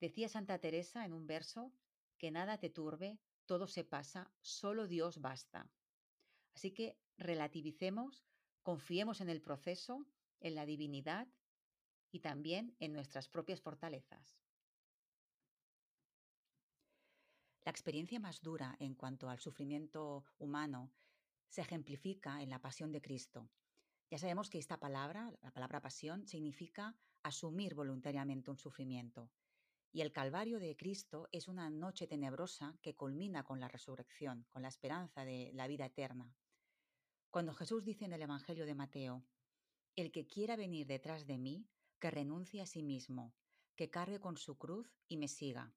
Decía 0.00 0.28
Santa 0.28 0.58
Teresa 0.58 1.04
en 1.04 1.12
un 1.12 1.26
verso, 1.26 1.70
que 2.16 2.30
nada 2.30 2.58
te 2.58 2.70
turbe, 2.70 3.20
todo 3.44 3.66
se 3.66 3.84
pasa, 3.84 4.32
solo 4.40 4.86
Dios 4.86 5.20
basta. 5.20 5.70
Así 6.54 6.70
que 6.70 6.96
relativicemos, 7.18 8.24
confiemos 8.62 9.20
en 9.20 9.28
el 9.28 9.42
proceso, 9.42 10.06
en 10.40 10.54
la 10.54 10.64
divinidad 10.64 11.28
y 12.10 12.20
también 12.20 12.74
en 12.80 12.94
nuestras 12.94 13.28
propias 13.28 13.60
fortalezas. 13.60 14.38
La 17.64 17.70
experiencia 17.70 18.18
más 18.18 18.40
dura 18.40 18.76
en 18.78 18.94
cuanto 18.94 19.28
al 19.28 19.40
sufrimiento 19.40 20.24
humano 20.38 20.90
se 21.48 21.60
ejemplifica 21.60 22.42
en 22.42 22.50
la 22.50 22.60
pasión 22.60 22.92
de 22.92 23.00
Cristo. 23.00 23.48
Ya 24.10 24.18
sabemos 24.18 24.50
que 24.50 24.58
esta 24.58 24.78
palabra, 24.78 25.32
la 25.42 25.50
palabra 25.50 25.80
pasión, 25.80 26.26
significa 26.26 26.96
asumir 27.22 27.74
voluntariamente 27.74 28.50
un 28.50 28.58
sufrimiento. 28.58 29.30
Y 29.92 30.00
el 30.00 30.12
Calvario 30.12 30.58
de 30.58 30.76
Cristo 30.76 31.28
es 31.32 31.48
una 31.48 31.70
noche 31.70 32.06
tenebrosa 32.06 32.76
que 32.82 32.94
culmina 32.94 33.44
con 33.44 33.60
la 33.60 33.68
resurrección, 33.68 34.44
con 34.50 34.62
la 34.62 34.68
esperanza 34.68 35.24
de 35.24 35.50
la 35.54 35.68
vida 35.68 35.86
eterna. 35.86 36.34
Cuando 37.30 37.54
Jesús 37.54 37.84
dice 37.84 38.04
en 38.04 38.12
el 38.12 38.22
Evangelio 38.22 38.66
de 38.66 38.74
Mateo, 38.74 39.24
El 39.96 40.10
que 40.12 40.26
quiera 40.26 40.56
venir 40.56 40.86
detrás 40.86 41.26
de 41.26 41.38
mí, 41.38 41.66
que 42.00 42.10
renuncie 42.10 42.60
a 42.60 42.66
sí 42.66 42.82
mismo, 42.82 43.32
que 43.76 43.90
cargue 43.90 44.20
con 44.20 44.36
su 44.36 44.58
cruz 44.58 44.94
y 45.08 45.16
me 45.16 45.28
siga, 45.28 45.72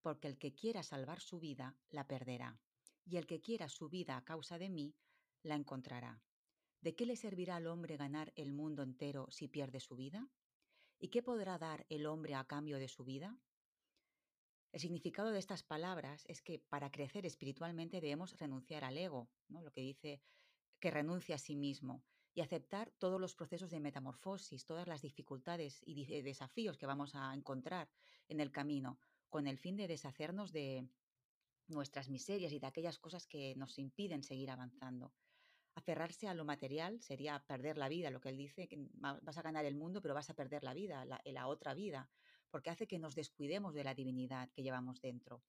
porque 0.00 0.28
el 0.28 0.38
que 0.38 0.54
quiera 0.54 0.82
salvar 0.82 1.20
su 1.20 1.40
vida, 1.40 1.76
la 1.90 2.06
perderá, 2.06 2.58
y 3.04 3.16
el 3.16 3.26
que 3.26 3.40
quiera 3.40 3.68
su 3.68 3.88
vida 3.88 4.16
a 4.16 4.24
causa 4.24 4.58
de 4.58 4.68
mí, 4.68 4.94
la 5.42 5.54
encontrará. 5.54 6.22
¿De 6.80 6.94
qué 6.94 7.06
le 7.06 7.16
servirá 7.16 7.56
al 7.56 7.66
hombre 7.66 7.96
ganar 7.96 8.32
el 8.36 8.52
mundo 8.52 8.82
entero 8.82 9.26
si 9.30 9.48
pierde 9.48 9.80
su 9.80 9.96
vida? 9.96 10.28
¿Y 10.98 11.08
qué 11.08 11.22
podrá 11.22 11.58
dar 11.58 11.86
el 11.88 12.06
hombre 12.06 12.34
a 12.34 12.44
cambio 12.44 12.78
de 12.78 12.88
su 12.88 13.04
vida? 13.04 13.38
El 14.72 14.80
significado 14.80 15.30
de 15.30 15.38
estas 15.38 15.62
palabras 15.62 16.24
es 16.26 16.42
que 16.42 16.58
para 16.58 16.90
crecer 16.90 17.24
espiritualmente 17.26 18.00
debemos 18.00 18.36
renunciar 18.38 18.84
al 18.84 18.98
ego, 18.98 19.30
¿no? 19.48 19.62
lo 19.62 19.70
que 19.70 19.82
dice 19.82 20.20
que 20.80 20.90
renuncia 20.90 21.36
a 21.36 21.38
sí 21.38 21.56
mismo 21.56 22.02
y 22.34 22.40
aceptar 22.40 22.90
todos 22.98 23.20
los 23.20 23.34
procesos 23.36 23.70
de 23.70 23.80
metamorfosis, 23.80 24.66
todas 24.66 24.88
las 24.88 25.02
dificultades 25.02 25.80
y 25.86 26.04
desafíos 26.22 26.76
que 26.76 26.86
vamos 26.86 27.14
a 27.14 27.32
encontrar 27.32 27.88
en 28.28 28.40
el 28.40 28.50
camino, 28.50 28.98
con 29.30 29.46
el 29.46 29.58
fin 29.58 29.76
de 29.76 29.86
deshacernos 29.86 30.52
de 30.52 30.88
nuestras 31.68 32.08
miserias 32.08 32.52
y 32.52 32.58
de 32.58 32.66
aquellas 32.66 32.98
cosas 32.98 33.26
que 33.26 33.54
nos 33.56 33.78
impiden 33.78 34.22
seguir 34.22 34.50
avanzando 34.50 35.12
aferrarse 35.74 36.28
a 36.28 36.34
lo 36.34 36.44
material 36.44 37.00
sería 37.00 37.44
perder 37.46 37.78
la 37.78 37.88
vida, 37.88 38.10
lo 38.10 38.20
que 38.20 38.28
él 38.28 38.36
dice, 38.36 38.68
que 38.68 38.88
vas 38.94 39.38
a 39.38 39.42
ganar 39.42 39.64
el 39.64 39.74
mundo, 39.74 40.00
pero 40.00 40.14
vas 40.14 40.30
a 40.30 40.34
perder 40.34 40.62
la 40.62 40.74
vida, 40.74 41.04
la, 41.04 41.20
la 41.24 41.46
otra 41.48 41.74
vida, 41.74 42.08
porque 42.50 42.70
hace 42.70 42.86
que 42.86 42.98
nos 42.98 43.14
descuidemos 43.14 43.74
de 43.74 43.84
la 43.84 43.94
divinidad 43.94 44.50
que 44.52 44.62
llevamos 44.62 45.00
dentro. 45.00 45.42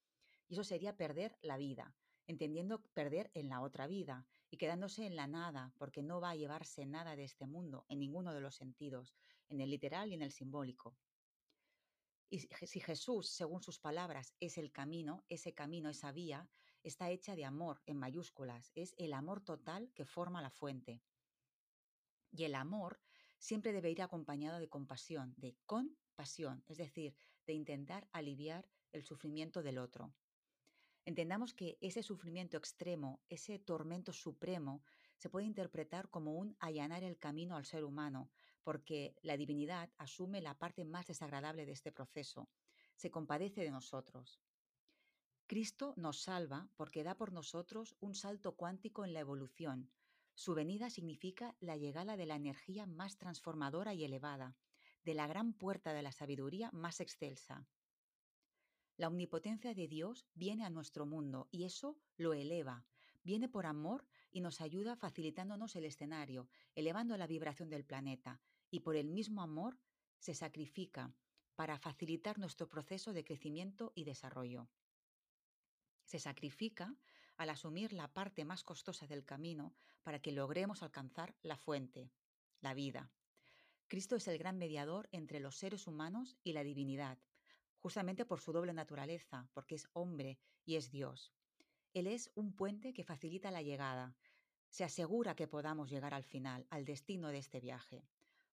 Y 0.47 0.53
eso 0.53 0.63
sería 0.63 0.97
perder 0.97 1.37
la 1.41 1.57
vida, 1.57 1.95
entendiendo 2.27 2.81
perder 2.93 3.29
en 3.33 3.49
la 3.49 3.61
otra 3.61 3.87
vida 3.87 4.25
y 4.49 4.57
quedándose 4.57 5.05
en 5.05 5.15
la 5.15 5.27
nada, 5.27 5.73
porque 5.77 6.01
no 6.01 6.19
va 6.21 6.31
a 6.31 6.35
llevarse 6.35 6.85
nada 6.85 7.15
de 7.15 7.23
este 7.23 7.45
mundo, 7.45 7.85
en 7.87 7.99
ninguno 7.99 8.33
de 8.33 8.41
los 8.41 8.55
sentidos, 8.55 9.15
en 9.49 9.61
el 9.61 9.69
literal 9.69 10.11
y 10.11 10.15
en 10.15 10.23
el 10.23 10.31
simbólico. 10.31 10.97
Y 12.29 12.39
si 12.39 12.79
Jesús, 12.79 13.29
según 13.29 13.61
sus 13.61 13.79
palabras, 13.79 14.33
es 14.39 14.57
el 14.57 14.71
camino, 14.71 15.23
ese 15.29 15.53
camino, 15.53 15.89
esa 15.89 16.11
vía, 16.11 16.49
está 16.83 17.09
hecha 17.09 17.35
de 17.35 17.45
amor 17.45 17.81
en 17.85 17.97
mayúsculas, 17.97 18.71
es 18.75 18.93
el 18.97 19.13
amor 19.13 19.41
total 19.41 19.91
que 19.93 20.05
forma 20.05 20.41
la 20.41 20.49
fuente. 20.49 21.01
Y 22.31 22.43
el 22.43 22.55
amor 22.55 22.99
siempre 23.37 23.73
debe 23.73 23.91
ir 23.91 24.01
acompañado 24.01 24.59
de 24.59 24.69
compasión, 24.69 25.33
de 25.37 25.55
compasión, 25.65 26.63
es 26.67 26.77
decir, 26.77 27.15
de 27.45 27.53
intentar 27.53 28.07
aliviar 28.11 28.67
el 28.91 29.03
sufrimiento 29.03 29.61
del 29.61 29.77
otro. 29.77 30.13
Entendamos 31.05 31.53
que 31.53 31.77
ese 31.81 32.01
sufrimiento 32.01 32.57
extremo, 32.57 33.21
ese 33.29 33.59
tormento 33.59 34.11
supremo, 34.11 34.83
se 35.17 35.29
puede 35.29 35.45
interpretar 35.45 36.09
como 36.09 36.33
un 36.33 36.57
allanar 36.59 37.03
el 37.03 37.17
camino 37.17 37.55
al 37.55 37.65
ser 37.65 37.83
humano, 37.83 38.31
porque 38.65 39.15
la 39.21 39.37
divinidad 39.37 39.91
asume 39.97 40.41
la 40.41 40.57
parte 40.57 40.83
más 40.83 41.05
desagradable 41.05 41.67
de 41.67 41.71
este 41.71 41.91
proceso, 41.91 42.49
se 42.95 43.11
compadece 43.11 43.61
de 43.61 43.69
nosotros. 43.69 44.41
Cristo 45.45 45.93
nos 45.95 46.23
salva 46.23 46.67
porque 46.75 47.03
da 47.03 47.15
por 47.15 47.31
nosotros 47.31 47.95
un 47.99 48.15
salto 48.15 48.55
cuántico 48.55 49.05
en 49.05 49.13
la 49.13 49.19
evolución. 49.19 49.91
Su 50.33 50.55
venida 50.55 50.89
significa 50.89 51.55
la 51.59 51.77
llegada 51.77 52.17
de 52.17 52.25
la 52.25 52.35
energía 52.35 52.87
más 52.87 53.17
transformadora 53.17 53.93
y 53.93 54.03
elevada, 54.03 54.57
de 55.03 55.13
la 55.13 55.27
gran 55.27 55.53
puerta 55.53 55.93
de 55.93 56.01
la 56.01 56.11
sabiduría 56.11 56.71
más 56.73 56.99
excelsa. 56.99 57.67
La 58.97 59.07
omnipotencia 59.07 59.75
de 59.75 59.87
Dios 59.87 60.25
viene 60.33 60.65
a 60.65 60.71
nuestro 60.71 61.05
mundo 61.05 61.47
y 61.51 61.65
eso 61.65 61.99
lo 62.17 62.33
eleva. 62.33 62.83
Viene 63.23 63.47
por 63.47 63.67
amor 63.67 64.07
y 64.31 64.41
nos 64.41 64.61
ayuda 64.61 64.95
facilitándonos 64.95 65.75
el 65.75 65.85
escenario, 65.85 66.49
elevando 66.73 67.17
la 67.17 67.27
vibración 67.27 67.69
del 67.69 67.85
planeta. 67.85 68.41
Y 68.75 68.81
por 68.81 68.97
el 68.97 69.07
mismo 69.07 69.41
amor 69.41 69.79
se 70.19 70.33
sacrifica 70.33 71.15
para 71.55 71.79
facilitar 71.79 72.37
nuestro 72.37 72.67
proceso 72.67 73.13
de 73.13 73.23
crecimiento 73.23 73.93
y 73.95 74.03
desarrollo. 74.03 74.67
se 76.03 76.19
sacrifica 76.19 76.93
al 77.37 77.51
asumir 77.51 77.93
la 77.93 78.11
parte 78.11 78.43
más 78.43 78.65
costosa 78.65 79.07
del 79.07 79.23
camino 79.23 79.73
para 80.03 80.19
que 80.19 80.33
logremos 80.33 80.83
alcanzar 80.83 81.37
la 81.41 81.55
fuente, 81.55 82.11
la 82.59 82.73
vida. 82.73 83.13
Cristo 83.87 84.17
es 84.17 84.27
el 84.27 84.37
gran 84.37 84.57
mediador 84.57 85.07
entre 85.13 85.39
los 85.39 85.55
seres 85.55 85.87
humanos 85.87 86.35
y 86.43 86.51
la 86.51 86.65
divinidad, 86.65 87.17
justamente 87.79 88.25
por 88.25 88.41
su 88.41 88.51
doble 88.51 88.73
naturaleza, 88.73 89.47
porque 89.53 89.75
es 89.75 89.87
hombre 89.93 90.37
y 90.65 90.75
es 90.75 90.91
Dios. 90.91 91.31
Él 91.93 92.07
es 92.07 92.29
un 92.35 92.53
puente 92.53 92.93
que 92.93 93.05
facilita 93.05 93.51
la 93.51 93.61
llegada, 93.61 94.17
se 94.69 94.83
asegura 94.83 95.33
que 95.33 95.47
podamos 95.47 95.89
llegar 95.89 96.13
al 96.13 96.25
final, 96.25 96.67
al 96.69 96.83
destino 96.83 97.29
de 97.29 97.37
este 97.37 97.61
viaje. 97.61 98.05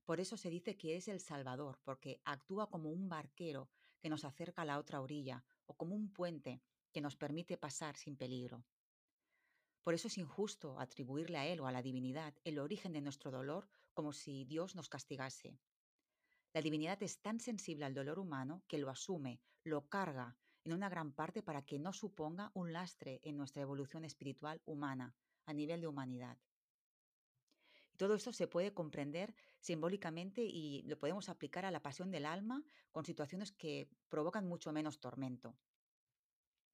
Por 0.04 0.20
eso 0.20 0.36
se 0.36 0.50
dice 0.50 0.76
que 0.76 0.96
es 0.96 1.08
el 1.08 1.20
Salvador, 1.20 1.78
porque 1.84 2.20
actúa 2.24 2.70
como 2.70 2.90
un 2.90 3.08
barquero 3.08 3.70
que 4.00 4.08
nos 4.08 4.24
acerca 4.24 4.62
a 4.62 4.64
la 4.64 4.78
otra 4.78 5.00
orilla, 5.00 5.44
o 5.66 5.74
como 5.74 5.94
un 5.94 6.12
puente 6.12 6.62
que 6.92 7.00
nos 7.00 7.16
permite 7.16 7.56
pasar 7.56 7.96
sin 7.96 8.16
peligro. 8.16 8.64
Por 9.82 9.94
eso 9.94 10.08
es 10.08 10.18
injusto 10.18 10.78
atribuirle 10.78 11.38
a 11.38 11.46
Él 11.46 11.60
o 11.60 11.66
a 11.66 11.72
la 11.72 11.82
divinidad 11.82 12.34
el 12.44 12.58
origen 12.58 12.92
de 12.92 13.00
nuestro 13.00 13.30
dolor 13.30 13.68
como 13.92 14.12
si 14.12 14.44
Dios 14.44 14.74
nos 14.74 14.88
castigase. 14.88 15.58
La 16.52 16.62
divinidad 16.62 17.02
es 17.02 17.20
tan 17.20 17.40
sensible 17.40 17.84
al 17.84 17.94
dolor 17.94 18.18
humano 18.18 18.62
que 18.68 18.78
lo 18.78 18.90
asume, 18.90 19.40
lo 19.64 19.88
carga 19.88 20.36
en 20.64 20.72
una 20.72 20.88
gran 20.88 21.12
parte 21.12 21.42
para 21.42 21.62
que 21.62 21.78
no 21.78 21.92
suponga 21.92 22.52
un 22.54 22.72
lastre 22.72 23.20
en 23.24 23.36
nuestra 23.36 23.62
evolución 23.62 24.04
espiritual 24.04 24.62
humana, 24.64 25.16
a 25.46 25.52
nivel 25.52 25.80
de 25.80 25.88
humanidad. 25.88 26.38
Todo 27.96 28.14
esto 28.14 28.32
se 28.32 28.46
puede 28.46 28.72
comprender 28.72 29.34
simbólicamente 29.60 30.42
y 30.42 30.82
lo 30.82 30.98
podemos 30.98 31.28
aplicar 31.28 31.64
a 31.64 31.70
la 31.70 31.82
pasión 31.82 32.10
del 32.10 32.26
alma 32.26 32.64
con 32.90 33.04
situaciones 33.04 33.52
que 33.52 33.88
provocan 34.08 34.46
mucho 34.46 34.72
menos 34.72 35.00
tormento. 35.00 35.56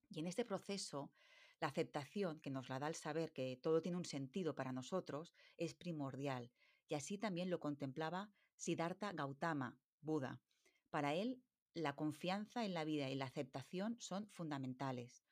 Y 0.09 0.19
en 0.19 0.27
este 0.27 0.45
proceso, 0.45 1.11
la 1.59 1.67
aceptación 1.67 2.39
que 2.39 2.49
nos 2.49 2.69
la 2.69 2.79
da 2.79 2.87
el 2.87 2.95
saber 2.95 3.31
que 3.31 3.57
todo 3.61 3.81
tiene 3.81 3.97
un 3.97 4.05
sentido 4.05 4.55
para 4.55 4.71
nosotros 4.71 5.33
es 5.57 5.73
primordial. 5.75 6.51
Y 6.87 6.95
así 6.95 7.17
también 7.17 7.49
lo 7.49 7.59
contemplaba 7.59 8.31
Siddhartha 8.55 9.11
Gautama, 9.13 9.77
Buda. 10.01 10.41
Para 10.89 11.13
él, 11.13 11.43
la 11.73 11.95
confianza 11.95 12.65
en 12.65 12.73
la 12.73 12.83
vida 12.83 13.09
y 13.09 13.15
la 13.15 13.25
aceptación 13.25 13.97
son 13.99 14.27
fundamentales. 14.31 15.23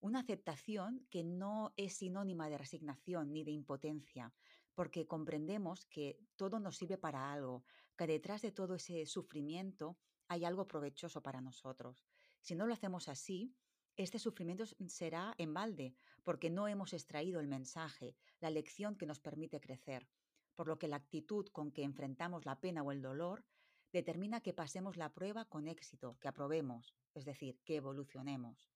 Una 0.00 0.20
aceptación 0.20 1.06
que 1.10 1.22
no 1.22 1.74
es 1.76 1.94
sinónima 1.94 2.48
de 2.48 2.58
resignación 2.58 3.32
ni 3.32 3.44
de 3.44 3.52
impotencia, 3.52 4.32
porque 4.74 5.06
comprendemos 5.06 5.86
que 5.86 6.18
todo 6.36 6.58
nos 6.60 6.76
sirve 6.76 6.98
para 6.98 7.32
algo, 7.32 7.64
que 7.96 8.06
detrás 8.06 8.42
de 8.42 8.52
todo 8.52 8.76
ese 8.76 9.06
sufrimiento 9.06 9.98
hay 10.28 10.44
algo 10.44 10.66
provechoso 10.66 11.22
para 11.22 11.40
nosotros. 11.40 12.04
Si 12.40 12.54
no 12.54 12.66
lo 12.66 12.74
hacemos 12.74 13.08
así, 13.08 13.54
este 13.96 14.18
sufrimiento 14.18 14.64
será 14.86 15.34
en 15.36 15.52
balde, 15.52 15.94
porque 16.22 16.48
no 16.48 16.66
hemos 16.68 16.94
extraído 16.94 17.40
el 17.40 17.48
mensaje, 17.48 18.16
la 18.40 18.50
lección 18.50 18.96
que 18.96 19.06
nos 19.06 19.20
permite 19.20 19.60
crecer, 19.60 20.08
por 20.54 20.66
lo 20.66 20.78
que 20.78 20.88
la 20.88 20.96
actitud 20.96 21.46
con 21.48 21.70
que 21.70 21.82
enfrentamos 21.82 22.46
la 22.46 22.60
pena 22.60 22.82
o 22.82 22.92
el 22.92 23.02
dolor 23.02 23.44
determina 23.92 24.40
que 24.40 24.54
pasemos 24.54 24.96
la 24.96 25.12
prueba 25.12 25.44
con 25.44 25.68
éxito, 25.68 26.16
que 26.20 26.28
aprobemos, 26.28 26.94
es 27.14 27.26
decir, 27.26 27.60
que 27.64 27.76
evolucionemos. 27.76 28.70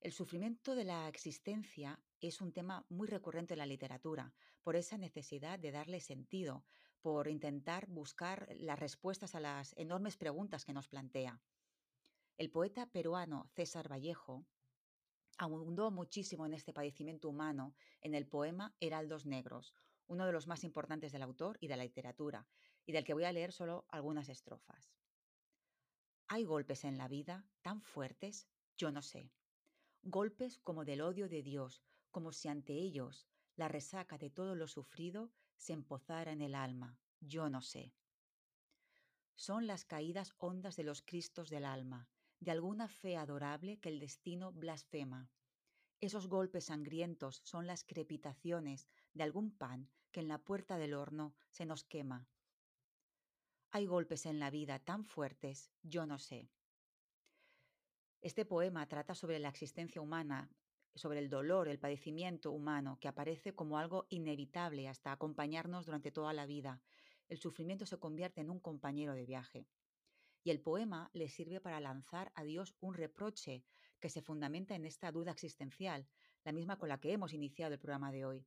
El 0.00 0.12
sufrimiento 0.12 0.74
de 0.74 0.84
la 0.84 1.08
existencia 1.08 2.00
es 2.22 2.40
un 2.40 2.54
tema 2.54 2.86
muy 2.88 3.06
recurrente 3.06 3.52
en 3.52 3.58
la 3.58 3.66
literatura, 3.66 4.32
por 4.62 4.74
esa 4.74 4.96
necesidad 4.96 5.58
de 5.58 5.72
darle 5.72 6.00
sentido, 6.00 6.64
por 7.02 7.28
intentar 7.28 7.86
buscar 7.86 8.48
las 8.56 8.78
respuestas 8.78 9.34
a 9.34 9.40
las 9.40 9.74
enormes 9.76 10.16
preguntas 10.16 10.64
que 10.64 10.72
nos 10.72 10.88
plantea. 10.88 11.42
El 12.38 12.50
poeta 12.50 12.86
peruano 12.86 13.50
César 13.52 13.92
Vallejo 13.92 14.46
abundó 15.36 15.90
muchísimo 15.90 16.46
en 16.46 16.54
este 16.54 16.72
padecimiento 16.72 17.28
humano 17.28 17.74
en 18.00 18.14
el 18.14 18.26
poema 18.26 18.74
Heraldos 18.80 19.26
Negros, 19.26 19.74
uno 20.06 20.24
de 20.24 20.32
los 20.32 20.46
más 20.46 20.64
importantes 20.64 21.12
del 21.12 21.22
autor 21.22 21.58
y 21.60 21.68
de 21.68 21.76
la 21.76 21.84
literatura, 21.84 22.48
y 22.86 22.92
del 22.92 23.04
que 23.04 23.12
voy 23.12 23.24
a 23.24 23.32
leer 23.32 23.52
solo 23.52 23.84
algunas 23.90 24.30
estrofas. 24.30 24.94
Hay 26.26 26.44
golpes 26.44 26.84
en 26.84 26.96
la 26.96 27.06
vida 27.06 27.44
tan 27.60 27.82
fuertes, 27.82 28.48
yo 28.78 28.90
no 28.90 29.02
sé 29.02 29.30
golpes 30.02 30.58
como 30.58 30.84
del 30.84 31.00
odio 31.00 31.28
de 31.28 31.42
Dios, 31.42 31.82
como 32.10 32.32
si 32.32 32.48
ante 32.48 32.72
ellos 32.74 33.26
la 33.56 33.68
resaca 33.68 34.16
de 34.18 34.30
todo 34.30 34.54
lo 34.54 34.66
sufrido 34.66 35.30
se 35.56 35.72
empozara 35.72 36.32
en 36.32 36.40
el 36.40 36.54
alma. 36.54 36.98
Yo 37.20 37.50
no 37.50 37.60
sé. 37.60 37.92
Son 39.34 39.66
las 39.66 39.84
caídas 39.84 40.34
hondas 40.38 40.76
de 40.76 40.84
los 40.84 41.02
Cristos 41.02 41.50
del 41.50 41.64
alma, 41.64 42.08
de 42.40 42.50
alguna 42.50 42.88
fe 42.88 43.16
adorable 43.16 43.78
que 43.78 43.90
el 43.90 44.00
destino 44.00 44.52
blasfema. 44.52 45.30
Esos 46.00 46.28
golpes 46.28 46.64
sangrientos 46.64 47.42
son 47.44 47.66
las 47.66 47.84
crepitaciones 47.84 48.88
de 49.12 49.22
algún 49.22 49.50
pan 49.50 49.90
que 50.12 50.20
en 50.20 50.28
la 50.28 50.38
puerta 50.38 50.78
del 50.78 50.94
horno 50.94 51.34
se 51.50 51.66
nos 51.66 51.84
quema. 51.84 52.26
Hay 53.70 53.86
golpes 53.86 54.26
en 54.26 54.40
la 54.40 54.50
vida 54.50 54.78
tan 54.78 55.04
fuertes, 55.04 55.70
yo 55.82 56.06
no 56.06 56.18
sé. 56.18 56.50
Este 58.22 58.44
poema 58.44 58.86
trata 58.86 59.14
sobre 59.14 59.38
la 59.38 59.48
existencia 59.48 60.02
humana, 60.02 60.50
sobre 60.94 61.20
el 61.20 61.30
dolor, 61.30 61.68
el 61.68 61.78
padecimiento 61.78 62.52
humano, 62.52 62.98
que 63.00 63.08
aparece 63.08 63.54
como 63.54 63.78
algo 63.78 64.06
inevitable 64.10 64.88
hasta 64.88 65.10
acompañarnos 65.10 65.86
durante 65.86 66.12
toda 66.12 66.34
la 66.34 66.44
vida. 66.44 66.82
El 67.28 67.38
sufrimiento 67.38 67.86
se 67.86 67.98
convierte 67.98 68.42
en 68.42 68.50
un 68.50 68.60
compañero 68.60 69.14
de 69.14 69.24
viaje. 69.24 69.66
Y 70.44 70.50
el 70.50 70.60
poema 70.60 71.10
le 71.14 71.30
sirve 71.30 71.60
para 71.60 71.80
lanzar 71.80 72.30
a 72.34 72.44
Dios 72.44 72.76
un 72.80 72.92
reproche 72.92 73.64
que 74.00 74.10
se 74.10 74.20
fundamenta 74.20 74.74
en 74.74 74.84
esta 74.84 75.10
duda 75.12 75.32
existencial, 75.32 76.06
la 76.44 76.52
misma 76.52 76.78
con 76.78 76.90
la 76.90 77.00
que 77.00 77.12
hemos 77.12 77.32
iniciado 77.32 77.72
el 77.72 77.80
programa 77.80 78.12
de 78.12 78.26
hoy. 78.26 78.46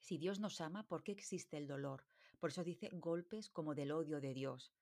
Si 0.00 0.18
Dios 0.18 0.38
nos 0.38 0.60
ama, 0.60 0.86
¿por 0.86 1.02
qué 1.02 1.12
existe 1.12 1.56
el 1.56 1.66
dolor? 1.66 2.04
Por 2.40 2.50
eso 2.50 2.62
dice 2.62 2.90
golpes 2.92 3.48
como 3.48 3.74
del 3.74 3.92
odio 3.92 4.20
de 4.20 4.34
Dios. 4.34 4.74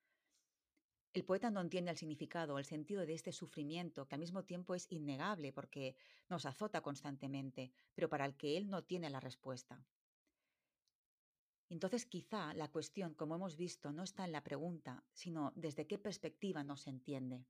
El 1.12 1.24
poeta 1.24 1.50
no 1.50 1.60
entiende 1.60 1.90
el 1.90 1.98
significado, 1.98 2.58
el 2.58 2.64
sentido 2.64 3.04
de 3.04 3.12
este 3.12 3.32
sufrimiento, 3.32 4.08
que 4.08 4.14
al 4.14 4.20
mismo 4.20 4.44
tiempo 4.44 4.74
es 4.74 4.90
innegable 4.90 5.52
porque 5.52 5.94
nos 6.30 6.46
azota 6.46 6.80
constantemente, 6.80 7.70
pero 7.94 8.08
para 8.08 8.24
el 8.24 8.34
que 8.34 8.56
él 8.56 8.70
no 8.70 8.82
tiene 8.84 9.10
la 9.10 9.20
respuesta. 9.20 9.84
Entonces 11.68 12.06
quizá 12.06 12.54
la 12.54 12.70
cuestión, 12.70 13.14
como 13.14 13.34
hemos 13.34 13.56
visto, 13.56 13.92
no 13.92 14.02
está 14.02 14.24
en 14.24 14.32
la 14.32 14.42
pregunta, 14.42 15.04
sino 15.12 15.52
desde 15.54 15.86
qué 15.86 15.98
perspectiva 15.98 16.64
nos 16.64 16.86
entiende. 16.86 17.44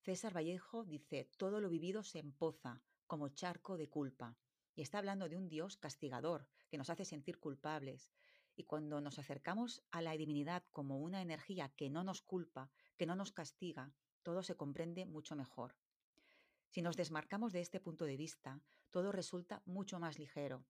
César 0.00 0.34
Vallejo 0.34 0.84
dice, 0.84 1.30
todo 1.36 1.60
lo 1.60 1.68
vivido 1.68 2.02
se 2.02 2.18
empoza 2.18 2.82
como 3.06 3.28
charco 3.28 3.76
de 3.76 3.88
culpa. 3.88 4.36
Y 4.74 4.82
está 4.82 4.98
hablando 4.98 5.28
de 5.28 5.36
un 5.36 5.48
Dios 5.48 5.76
castigador, 5.76 6.48
que 6.68 6.78
nos 6.78 6.90
hace 6.90 7.04
sentir 7.04 7.38
culpables, 7.38 8.10
y 8.56 8.64
cuando 8.64 9.00
nos 9.00 9.18
acercamos 9.18 9.82
a 9.90 10.02
la 10.02 10.16
divinidad 10.16 10.64
como 10.72 10.98
una 10.98 11.22
energía 11.22 11.70
que 11.70 11.90
no 11.90 12.04
nos 12.04 12.22
culpa, 12.22 12.70
que 12.96 13.06
no 13.06 13.16
nos 13.16 13.32
castiga, 13.32 13.92
todo 14.22 14.42
se 14.42 14.56
comprende 14.56 15.06
mucho 15.06 15.36
mejor. 15.36 15.76
Si 16.68 16.82
nos 16.82 16.96
desmarcamos 16.96 17.52
de 17.52 17.60
este 17.60 17.80
punto 17.80 18.04
de 18.04 18.16
vista, 18.16 18.62
todo 18.90 19.12
resulta 19.12 19.62
mucho 19.66 19.98
más 19.98 20.18
ligero. 20.18 20.64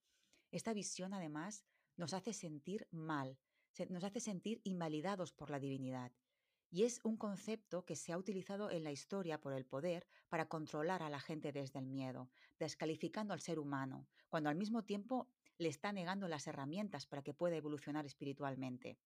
Esta 0.50 0.72
visión, 0.72 1.14
además, 1.14 1.64
nos 1.96 2.14
hace 2.14 2.32
sentir 2.32 2.88
mal, 2.90 3.38
nos 3.88 4.04
hace 4.04 4.20
sentir 4.20 4.60
invalidados 4.64 5.32
por 5.32 5.50
la 5.50 5.58
divinidad. 5.58 6.12
Y 6.70 6.84
es 6.84 7.00
un 7.04 7.16
concepto 7.16 7.84
que 7.84 7.96
se 7.96 8.12
ha 8.12 8.18
utilizado 8.18 8.70
en 8.70 8.82
la 8.82 8.92
historia 8.92 9.40
por 9.40 9.52
el 9.52 9.66
poder 9.66 10.06
para 10.28 10.48
controlar 10.48 11.02
a 11.02 11.10
la 11.10 11.20
gente 11.20 11.52
desde 11.52 11.78
el 11.78 11.86
miedo, 11.86 12.30
descalificando 12.58 13.34
al 13.34 13.40
ser 13.40 13.58
humano, 13.58 14.06
cuando 14.30 14.48
al 14.48 14.56
mismo 14.56 14.82
tiempo 14.82 15.28
le 15.58 15.68
está 15.68 15.92
negando 15.92 16.28
las 16.28 16.46
herramientas 16.46 17.06
para 17.06 17.22
que 17.22 17.34
pueda 17.34 17.56
evolucionar 17.56 18.06
espiritualmente. 18.06 18.98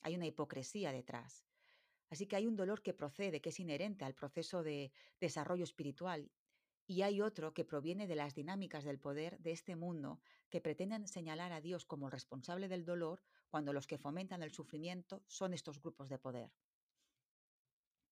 Hay 0.00 0.14
una 0.14 0.26
hipocresía 0.26 0.92
detrás. 0.92 1.46
Así 2.10 2.26
que 2.26 2.36
hay 2.36 2.46
un 2.46 2.56
dolor 2.56 2.82
que 2.82 2.94
procede, 2.94 3.40
que 3.40 3.48
es 3.48 3.60
inherente 3.60 4.04
al 4.04 4.14
proceso 4.14 4.62
de 4.62 4.92
desarrollo 5.20 5.64
espiritual, 5.64 6.30
y 6.86 7.02
hay 7.02 7.20
otro 7.20 7.52
que 7.52 7.64
proviene 7.64 8.06
de 8.06 8.14
las 8.14 8.34
dinámicas 8.34 8.84
del 8.84 9.00
poder 9.00 9.38
de 9.40 9.50
este 9.50 9.74
mundo 9.74 10.20
que 10.48 10.60
pretenden 10.60 11.08
señalar 11.08 11.52
a 11.52 11.60
Dios 11.60 11.84
como 11.84 12.06
el 12.06 12.12
responsable 12.12 12.68
del 12.68 12.84
dolor 12.84 13.22
cuando 13.48 13.72
los 13.72 13.88
que 13.88 13.98
fomentan 13.98 14.42
el 14.42 14.52
sufrimiento 14.52 15.24
son 15.26 15.52
estos 15.52 15.80
grupos 15.80 16.08
de 16.08 16.18
poder. 16.18 16.52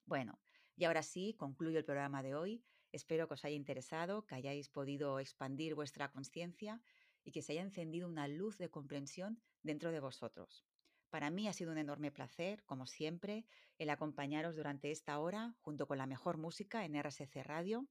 Bueno, 0.06 0.40
y 0.76 0.84
ahora 0.84 1.02
sí, 1.02 1.34
concluyo 1.34 1.78
el 1.78 1.84
programa 1.84 2.22
de 2.22 2.34
hoy. 2.34 2.64
Espero 2.90 3.28
que 3.28 3.34
os 3.34 3.44
haya 3.44 3.54
interesado, 3.54 4.26
que 4.26 4.34
hayáis 4.34 4.68
podido 4.68 5.20
expandir 5.20 5.74
vuestra 5.74 6.10
conciencia 6.10 6.80
y 7.24 7.32
que 7.32 7.42
se 7.42 7.52
haya 7.52 7.62
encendido 7.62 8.08
una 8.08 8.28
luz 8.28 8.58
de 8.58 8.70
comprensión 8.70 9.42
dentro 9.62 9.90
de 9.90 10.00
vosotros. 10.00 10.64
Para 11.10 11.30
mí 11.30 11.48
ha 11.48 11.52
sido 11.52 11.72
un 11.72 11.78
enorme 11.78 12.10
placer, 12.10 12.64
como 12.64 12.86
siempre, 12.86 13.46
el 13.78 13.90
acompañaros 13.90 14.56
durante 14.56 14.90
esta 14.90 15.18
hora 15.18 15.54
junto 15.60 15.86
con 15.86 15.98
la 15.98 16.06
mejor 16.06 16.38
música 16.38 16.84
en 16.84 17.00
RSC 17.00 17.42
Radio. 17.44 17.86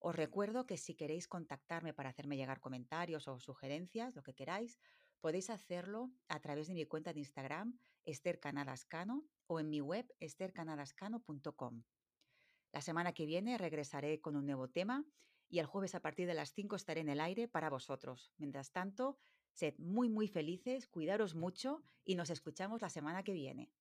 Os 0.00 0.14
recuerdo 0.14 0.66
que 0.66 0.76
si 0.76 0.94
queréis 0.94 1.28
contactarme 1.28 1.94
para 1.94 2.10
hacerme 2.10 2.36
llegar 2.36 2.60
comentarios 2.60 3.28
o 3.28 3.38
sugerencias, 3.38 4.14
lo 4.14 4.22
que 4.22 4.34
queráis, 4.34 4.80
podéis 5.20 5.48
hacerlo 5.48 6.10
a 6.28 6.40
través 6.40 6.66
de 6.66 6.74
mi 6.74 6.84
cuenta 6.84 7.12
de 7.12 7.20
Instagram, 7.20 7.78
Esther 8.04 8.40
Canadascano, 8.40 9.24
o 9.46 9.60
en 9.60 9.70
mi 9.70 9.80
web 9.80 10.12
estercanadascano.com. 10.20 11.84
La 12.72 12.80
semana 12.80 13.12
que 13.12 13.26
viene 13.26 13.56
regresaré 13.58 14.20
con 14.20 14.36
un 14.36 14.46
nuevo 14.46 14.68
tema 14.68 15.04
y 15.48 15.58
el 15.58 15.66
jueves 15.66 15.94
a 15.94 16.00
partir 16.00 16.26
de 16.26 16.34
las 16.34 16.52
5 16.52 16.76
estaré 16.76 17.00
en 17.00 17.08
el 17.08 17.20
aire 17.20 17.48
para 17.48 17.70
vosotros. 17.70 18.32
Mientras 18.38 18.72
tanto, 18.72 19.18
sed 19.52 19.74
muy 19.78 20.08
muy 20.08 20.28
felices, 20.28 20.86
cuidaros 20.88 21.34
mucho 21.34 21.82
y 22.04 22.14
nos 22.16 22.30
escuchamos 22.30 22.82
la 22.82 22.90
semana 22.90 23.22
que 23.22 23.32
viene. 23.32 23.72